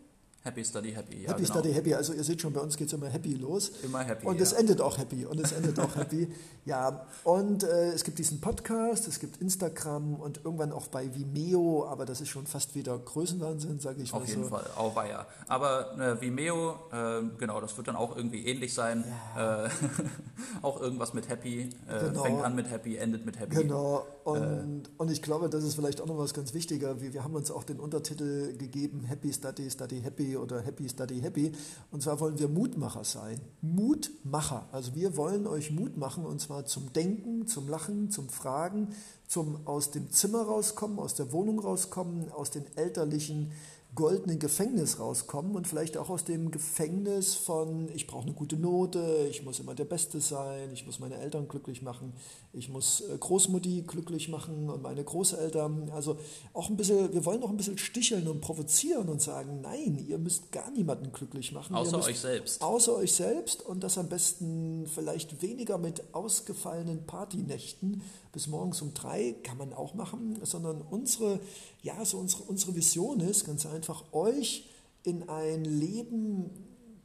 Happy 0.46 0.64
Study 0.64 0.92
Happy. 0.92 1.22
Ja, 1.22 1.30
happy 1.30 1.42
genau. 1.42 1.54
Study 1.54 1.72
Happy. 1.72 1.94
Also 1.94 2.12
ihr 2.12 2.22
seht 2.22 2.40
schon, 2.40 2.52
bei 2.52 2.60
uns 2.60 2.76
geht 2.76 2.86
es 2.86 2.92
immer 2.92 3.08
happy 3.08 3.34
los. 3.34 3.72
Immer 3.82 4.04
happy. 4.04 4.26
Und 4.26 4.36
ja. 4.36 4.42
es 4.44 4.52
endet 4.52 4.80
auch 4.80 4.96
happy. 4.96 5.26
Und 5.26 5.40
es 5.40 5.50
endet 5.50 5.78
auch 5.80 5.96
happy. 5.96 6.28
Ja, 6.64 7.04
und 7.24 7.64
äh, 7.64 7.92
es 7.92 8.04
gibt 8.04 8.18
diesen 8.18 8.40
Podcast, 8.40 9.08
es 9.08 9.18
gibt 9.18 9.42
Instagram 9.42 10.14
und 10.14 10.44
irgendwann 10.44 10.70
auch 10.70 10.86
bei 10.86 11.12
Vimeo, 11.12 11.86
aber 11.88 12.06
das 12.06 12.20
ist 12.20 12.28
schon 12.28 12.46
fast 12.46 12.76
wieder 12.76 12.96
Größenwahnsinn, 12.96 13.80
sage 13.80 14.02
ich 14.02 14.12
mal. 14.12 14.18
Auf 14.18 14.28
jeden 14.28 14.44
so. 14.44 14.50
Fall, 14.50 14.66
auch 14.76 14.96
ja. 15.04 15.26
Aber 15.48 15.98
äh, 15.98 16.20
Vimeo, 16.20 16.76
äh, 16.92 17.22
genau, 17.38 17.60
das 17.60 17.76
wird 17.76 17.88
dann 17.88 17.96
auch 17.96 18.16
irgendwie 18.16 18.46
ähnlich 18.46 18.72
sein. 18.72 19.04
Ja. 19.36 19.64
Äh, 19.64 19.68
auch 20.62 20.80
irgendwas 20.80 21.12
mit 21.12 21.28
happy. 21.28 21.70
Äh, 21.88 22.04
genau. 22.04 22.22
Fängt 22.22 22.44
an 22.44 22.54
mit 22.54 22.70
happy, 22.70 22.96
endet 22.96 23.26
mit 23.26 23.40
happy. 23.40 23.56
Genau. 23.56 24.06
Und, 24.26 24.42
äh. 24.42 24.88
und 24.98 25.10
ich 25.12 25.22
glaube, 25.22 25.48
das 25.48 25.62
ist 25.62 25.76
vielleicht 25.76 26.00
auch 26.00 26.06
noch 26.06 26.18
was 26.18 26.34
ganz 26.34 26.52
Wichtiger. 26.52 27.00
Wir, 27.00 27.12
wir 27.12 27.22
haben 27.22 27.36
uns 27.36 27.52
auch 27.52 27.62
den 27.62 27.78
Untertitel 27.78 28.56
gegeben, 28.56 29.04
Happy 29.04 29.32
Study, 29.32 29.70
Study 29.70 30.00
Happy 30.00 30.36
oder 30.36 30.60
Happy 30.60 30.88
Study 30.88 31.20
Happy. 31.20 31.52
Und 31.92 32.02
zwar 32.02 32.18
wollen 32.18 32.36
wir 32.36 32.48
Mutmacher 32.48 33.04
sein. 33.04 33.40
Mutmacher. 33.62 34.68
Also 34.72 34.96
wir 34.96 35.16
wollen 35.16 35.46
euch 35.46 35.70
Mut 35.70 35.96
machen 35.96 36.26
und 36.26 36.40
zwar 36.40 36.64
zum 36.64 36.92
Denken, 36.92 37.46
zum 37.46 37.68
Lachen, 37.68 38.10
zum 38.10 38.28
Fragen, 38.28 38.88
zum 39.28 39.64
aus 39.64 39.92
dem 39.92 40.10
Zimmer 40.10 40.42
rauskommen, 40.42 40.98
aus 40.98 41.14
der 41.14 41.30
Wohnung 41.30 41.60
rauskommen, 41.60 42.32
aus 42.32 42.50
den 42.50 42.64
elterlichen 42.76 43.52
goldenen 43.96 44.38
Gefängnis 44.38 45.00
rauskommen 45.00 45.56
und 45.56 45.66
vielleicht 45.66 45.96
auch 45.96 46.10
aus 46.10 46.24
dem 46.24 46.50
Gefängnis 46.50 47.34
von, 47.34 47.88
ich 47.94 48.06
brauche 48.06 48.24
eine 48.24 48.34
gute 48.34 48.56
Note, 48.56 49.26
ich 49.30 49.42
muss 49.42 49.58
immer 49.58 49.74
der 49.74 49.86
Beste 49.86 50.20
sein, 50.20 50.70
ich 50.72 50.86
muss 50.86 51.00
meine 51.00 51.16
Eltern 51.16 51.48
glücklich 51.48 51.82
machen, 51.82 52.12
ich 52.52 52.68
muss 52.68 53.00
äh, 53.00 53.16
Großmutti 53.18 53.84
glücklich 53.86 54.28
machen 54.28 54.70
und 54.70 54.82
meine 54.82 55.02
Großeltern. 55.02 55.90
Also 55.90 56.18
auch 56.52 56.68
ein 56.68 56.76
bisschen, 56.76 57.12
wir 57.12 57.24
wollen 57.24 57.42
auch 57.42 57.50
ein 57.50 57.56
bisschen 57.56 57.78
sticheln 57.78 58.28
und 58.28 58.40
provozieren 58.42 59.08
und 59.08 59.22
sagen, 59.22 59.60
nein, 59.62 59.98
ihr 60.06 60.18
müsst 60.18 60.52
gar 60.52 60.70
niemanden 60.70 61.10
glücklich 61.10 61.52
machen. 61.52 61.74
Außer 61.74 62.04
euch 62.04 62.20
selbst. 62.20 62.62
Außer 62.62 62.94
euch 62.94 63.12
selbst 63.12 63.62
und 63.62 63.82
das 63.82 63.98
am 63.98 64.08
besten 64.08 64.86
vielleicht 64.94 65.42
weniger 65.42 65.78
mit 65.78 66.14
ausgefallenen 66.14 67.06
Partynächten 67.06 68.02
bis 68.36 68.48
morgens 68.48 68.82
um 68.82 68.92
drei 68.92 69.34
kann 69.44 69.56
man 69.56 69.72
auch 69.72 69.94
machen, 69.94 70.38
sondern 70.42 70.82
unsere, 70.82 71.40
ja, 71.86 72.04
so 72.04 72.18
unsere, 72.18 72.42
unsere 72.42 72.74
Vision 72.74 73.20
ist 73.20 73.46
ganz 73.46 73.64
einfach, 73.64 74.12
euch 74.12 74.68
in 75.04 75.28
ein 75.28 75.64
Leben 75.64 76.50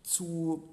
zu, 0.01 0.63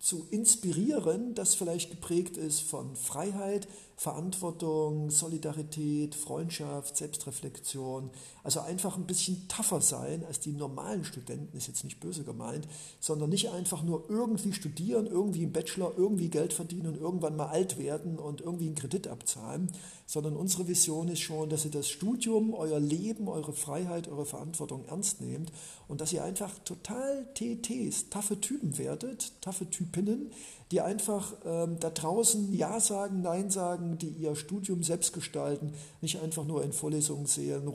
zu 0.00 0.26
inspirieren, 0.32 1.36
das 1.36 1.54
vielleicht 1.54 1.90
geprägt 1.90 2.36
ist 2.36 2.60
von 2.60 2.96
Freiheit, 2.96 3.68
Verantwortung, 3.98 5.10
Solidarität, 5.10 6.14
Freundschaft, 6.14 6.98
Selbstreflexion. 6.98 8.10
Also 8.44 8.60
einfach 8.60 8.98
ein 8.98 9.06
bisschen 9.06 9.48
tougher 9.48 9.80
sein 9.80 10.22
als 10.26 10.38
die 10.38 10.52
normalen 10.52 11.04
Studenten, 11.04 11.56
ist 11.56 11.66
jetzt 11.66 11.82
nicht 11.82 11.98
böse 11.98 12.22
gemeint, 12.22 12.68
sondern 13.00 13.30
nicht 13.30 13.50
einfach 13.50 13.82
nur 13.82 14.04
irgendwie 14.10 14.52
studieren, 14.52 15.06
irgendwie 15.06 15.44
im 15.44 15.52
Bachelor, 15.52 15.94
irgendwie 15.96 16.28
Geld 16.28 16.52
verdienen 16.52 16.88
und 16.88 17.00
irgendwann 17.00 17.36
mal 17.36 17.46
alt 17.46 17.78
werden 17.78 18.18
und 18.18 18.42
irgendwie 18.42 18.66
einen 18.66 18.74
Kredit 18.74 19.08
abzahlen, 19.08 19.72
sondern 20.04 20.36
unsere 20.36 20.68
Vision 20.68 21.08
ist 21.08 21.20
schon, 21.20 21.48
dass 21.48 21.64
ihr 21.64 21.70
das 21.70 21.88
Studium, 21.88 22.52
euer 22.52 22.78
Leben, 22.78 23.28
eure 23.28 23.54
Freiheit, 23.54 24.08
eure 24.08 24.26
Verantwortung 24.26 24.84
ernst 24.84 25.22
nehmt 25.22 25.50
und 25.88 26.02
dass 26.02 26.12
ihr 26.12 26.22
einfach 26.22 26.58
total 26.60 27.26
TTs, 27.34 28.10
taffe 28.10 28.40
Typen 28.40 28.76
werdet, 28.76 29.32
taffe 29.40 29.68
Typinnen, 29.70 30.30
die 30.70 30.80
einfach 30.80 31.32
ähm, 31.44 31.78
da 31.78 31.90
draußen 31.90 32.52
Ja 32.52 32.80
sagen, 32.80 33.22
Nein 33.22 33.50
sagen, 33.50 33.98
die 33.98 34.08
ihr 34.08 34.34
Studium 34.34 34.82
selbst 34.82 35.12
gestalten, 35.12 35.72
nicht 36.00 36.20
einfach 36.20 36.44
nur 36.44 36.64
in 36.64 36.72
Vorlesungen 36.72 37.26
sehen, 37.26 37.68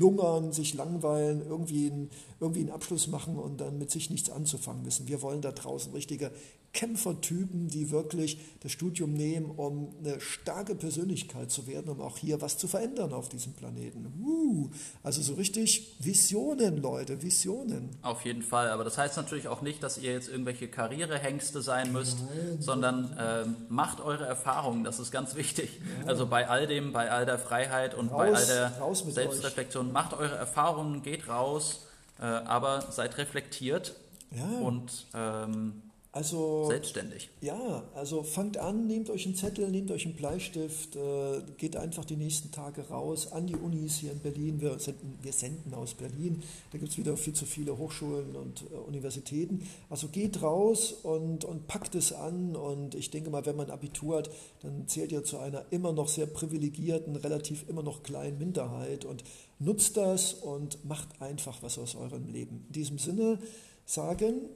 rumlungern, 0.00 0.52
sich 0.52 0.74
langweilen, 0.74 1.42
irgendwie 1.46 1.90
einen, 1.90 2.10
irgendwie 2.40 2.60
einen 2.60 2.70
Abschluss 2.70 3.08
machen 3.08 3.36
und 3.36 3.60
dann 3.60 3.78
mit 3.78 3.90
sich 3.90 4.10
nichts 4.10 4.30
anzufangen 4.30 4.84
wissen. 4.84 5.08
Wir 5.08 5.22
wollen 5.22 5.42
da 5.42 5.52
draußen 5.52 5.92
richtige 5.92 6.30
Kämpfertypen, 6.72 7.68
die 7.68 7.90
wirklich 7.90 8.38
das 8.60 8.70
Studium 8.70 9.12
nehmen, 9.14 9.50
um 9.50 9.92
eine 9.98 10.20
starke 10.20 10.76
Persönlichkeit 10.76 11.50
zu 11.50 11.66
werden, 11.66 11.90
um 11.90 12.00
auch 12.00 12.16
hier 12.16 12.40
was 12.40 12.58
zu 12.58 12.68
verändern 12.68 13.12
auf 13.12 13.28
diesem 13.28 13.54
Planeten. 13.54 14.06
Uh, 14.22 14.70
also 15.02 15.20
so 15.20 15.34
richtig 15.34 15.96
Visionen, 15.98 16.80
Leute, 16.80 17.22
Visionen. 17.22 17.90
Auf 18.02 18.24
jeden 18.24 18.42
Fall, 18.42 18.68
aber 18.68 18.84
das 18.84 18.98
heißt 18.98 19.16
natürlich 19.16 19.48
auch 19.48 19.62
nicht, 19.62 19.82
dass 19.82 19.98
ihr 19.98 20.12
jetzt 20.12 20.28
irgendwelche 20.28 20.68
Karrierehengste 20.68 21.60
sein 21.60 21.92
müsst, 21.92 22.18
Nein. 22.20 22.58
sondern 22.60 23.16
äh, 23.18 23.46
macht 23.68 24.00
eure 24.00 24.26
Erfahrungen, 24.26 24.84
das 24.84 25.00
ist 25.00 25.10
ganz 25.10 25.34
wichtig. 25.34 25.80
Ja. 26.02 26.06
Also 26.06 26.26
bei 26.26 26.48
all 26.48 26.68
dem, 26.68 26.92
bei 26.92 27.10
all 27.10 27.26
der 27.26 27.40
Freiheit 27.40 27.96
und 27.96 28.12
raus, 28.12 28.18
bei 28.18 28.34
all 28.34 28.46
der 28.46 29.12
Selbstreflexion, 29.12 29.79
euch. 29.88 29.92
macht 29.92 30.14
eure 30.14 30.36
Erfahrungen, 30.36 31.02
geht 31.02 31.28
raus, 31.28 31.86
äh, 32.18 32.24
aber 32.24 32.82
seid 32.90 33.18
reflektiert 33.18 33.94
ja. 34.30 34.44
und 34.44 35.06
ähm, 35.14 35.82
Also 36.12 36.66
selbstständig. 36.66 37.30
Ja, 37.40 37.84
also 37.94 38.24
fangt 38.24 38.56
an, 38.56 38.88
nehmt 38.88 39.10
euch 39.10 39.26
einen 39.26 39.36
Zettel, 39.36 39.70
nehmt 39.70 39.92
euch 39.92 40.06
einen 40.06 40.16
Bleistift, 40.16 40.96
äh, 40.96 41.40
geht 41.56 41.76
einfach 41.76 42.04
die 42.04 42.16
nächsten 42.16 42.50
Tage 42.50 42.88
raus 42.88 43.30
an 43.30 43.46
die 43.46 43.54
Unis 43.54 43.98
hier 43.98 44.10
in 44.10 44.18
Berlin. 44.18 44.60
Wir 44.60 44.76
senden, 44.80 45.18
wir 45.22 45.32
senden 45.32 45.72
aus 45.72 45.94
Berlin. 45.94 46.42
Da 46.72 46.78
gibt 46.78 46.90
es 46.90 46.98
wieder 46.98 47.16
viel 47.16 47.34
zu 47.34 47.46
viele 47.46 47.78
Hochschulen 47.78 48.34
und 48.34 48.64
äh, 48.72 48.74
Universitäten. 48.74 49.68
Also 49.88 50.08
geht 50.08 50.42
raus 50.42 50.92
und, 51.04 51.44
und 51.44 51.68
packt 51.68 51.94
es 51.94 52.12
an. 52.12 52.56
Und 52.56 52.96
ich 52.96 53.10
denke 53.10 53.30
mal, 53.30 53.46
wenn 53.46 53.56
man 53.56 53.70
Abitur 53.70 54.18
hat, 54.18 54.30
dann 54.62 54.88
zählt 54.88 55.12
ihr 55.12 55.22
zu 55.22 55.38
einer 55.38 55.64
immer 55.70 55.92
noch 55.92 56.08
sehr 56.08 56.26
privilegierten, 56.26 57.14
relativ 57.14 57.68
immer 57.68 57.84
noch 57.84 58.02
kleinen 58.02 58.36
Minderheit. 58.36 59.04
Und 59.04 59.22
nutzt 59.60 59.96
das 59.96 60.34
und 60.34 60.84
macht 60.84 61.22
einfach 61.22 61.62
was 61.62 61.78
aus 61.78 61.94
eurem 61.94 62.26
Leben. 62.26 62.64
In 62.66 62.72
diesem 62.72 62.98
Sinne 62.98 63.38
sagen 63.84 64.48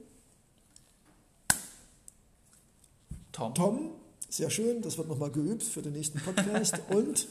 Tom. 3.35 3.53
Tom, 3.53 3.89
sehr 4.29 4.49
schön, 4.49 4.81
das 4.81 4.97
wird 4.97 5.09
nochmal 5.09 5.29
geübt 5.29 5.61
für 5.61 5.81
den 5.81 5.91
nächsten 5.91 6.19
Podcast. 6.19 6.79
Und 6.89 7.27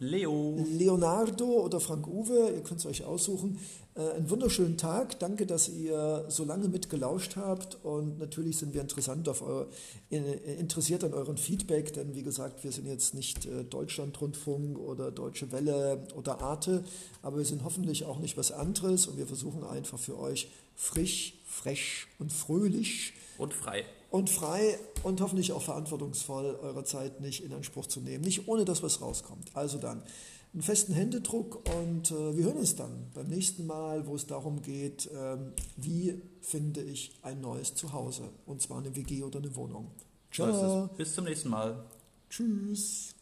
Leo. 0.00 0.56
Leonardo 0.76 1.44
oder 1.44 1.78
Frank 1.78 2.08
Uwe, 2.08 2.50
ihr 2.50 2.64
könnt 2.64 2.80
es 2.80 2.86
euch 2.86 3.04
aussuchen. 3.04 3.60
Äh, 3.94 4.16
einen 4.16 4.28
wunderschönen 4.28 4.76
Tag. 4.76 5.20
Danke, 5.20 5.46
dass 5.46 5.68
ihr 5.68 6.24
so 6.26 6.44
lange 6.44 6.66
mitgelauscht 6.66 7.36
habt. 7.36 7.78
Und 7.84 8.18
natürlich 8.18 8.56
sind 8.56 8.74
wir 8.74 8.80
interessant 8.80 9.28
auf 9.28 9.40
eure, 9.42 9.68
interessiert 10.10 11.04
an 11.04 11.14
euren 11.14 11.36
Feedback, 11.36 11.92
denn 11.92 12.16
wie 12.16 12.24
gesagt, 12.24 12.64
wir 12.64 12.72
sind 12.72 12.88
jetzt 12.88 13.14
nicht 13.14 13.46
äh, 13.46 13.62
Deutschlandrundfunk 13.62 14.80
oder 14.80 15.12
Deutsche 15.12 15.52
Welle 15.52 16.08
oder 16.16 16.40
Arte, 16.40 16.82
aber 17.22 17.38
wir 17.38 17.44
sind 17.44 17.62
hoffentlich 17.62 18.04
auch 18.04 18.18
nicht 18.18 18.36
was 18.36 18.50
anderes 18.50 19.06
und 19.06 19.16
wir 19.16 19.28
versuchen 19.28 19.62
einfach 19.62 20.00
für 20.00 20.18
euch 20.18 20.50
frisch, 20.74 21.34
fresh 21.46 22.08
und 22.18 22.32
fröhlich 22.32 23.12
und 23.38 23.54
frei 23.54 23.84
und 24.10 24.30
frei 24.30 24.78
und 25.02 25.20
hoffentlich 25.20 25.52
auch 25.52 25.62
verantwortungsvoll 25.62 26.58
eure 26.62 26.84
Zeit 26.84 27.20
nicht 27.20 27.44
in 27.44 27.52
Anspruch 27.52 27.86
zu 27.86 28.00
nehmen. 28.00 28.24
Nicht 28.24 28.48
ohne 28.48 28.64
dass 28.64 28.82
was 28.82 29.00
rauskommt. 29.00 29.50
Also 29.54 29.78
dann 29.78 30.02
einen 30.54 30.62
festen 30.62 30.92
Händedruck 30.92 31.62
und 31.78 32.10
äh, 32.10 32.36
wir 32.36 32.44
hören 32.44 32.56
uns 32.56 32.74
dann 32.74 33.10
beim 33.14 33.26
nächsten 33.26 33.66
Mal, 33.66 34.06
wo 34.06 34.16
es 34.16 34.26
darum 34.26 34.62
geht, 34.62 35.08
ähm, 35.14 35.52
wie 35.76 36.22
finde 36.40 36.82
ich 36.82 37.12
ein 37.22 37.40
neues 37.40 37.74
Zuhause. 37.74 38.30
Und 38.46 38.62
zwar 38.62 38.78
eine 38.78 38.96
WG 38.96 39.22
oder 39.22 39.38
eine 39.38 39.54
Wohnung. 39.54 39.90
Ciao. 40.32 40.88
Bis 40.96 41.14
zum 41.14 41.24
nächsten 41.24 41.50
Mal. 41.50 41.84
Tschüss. 42.30 43.17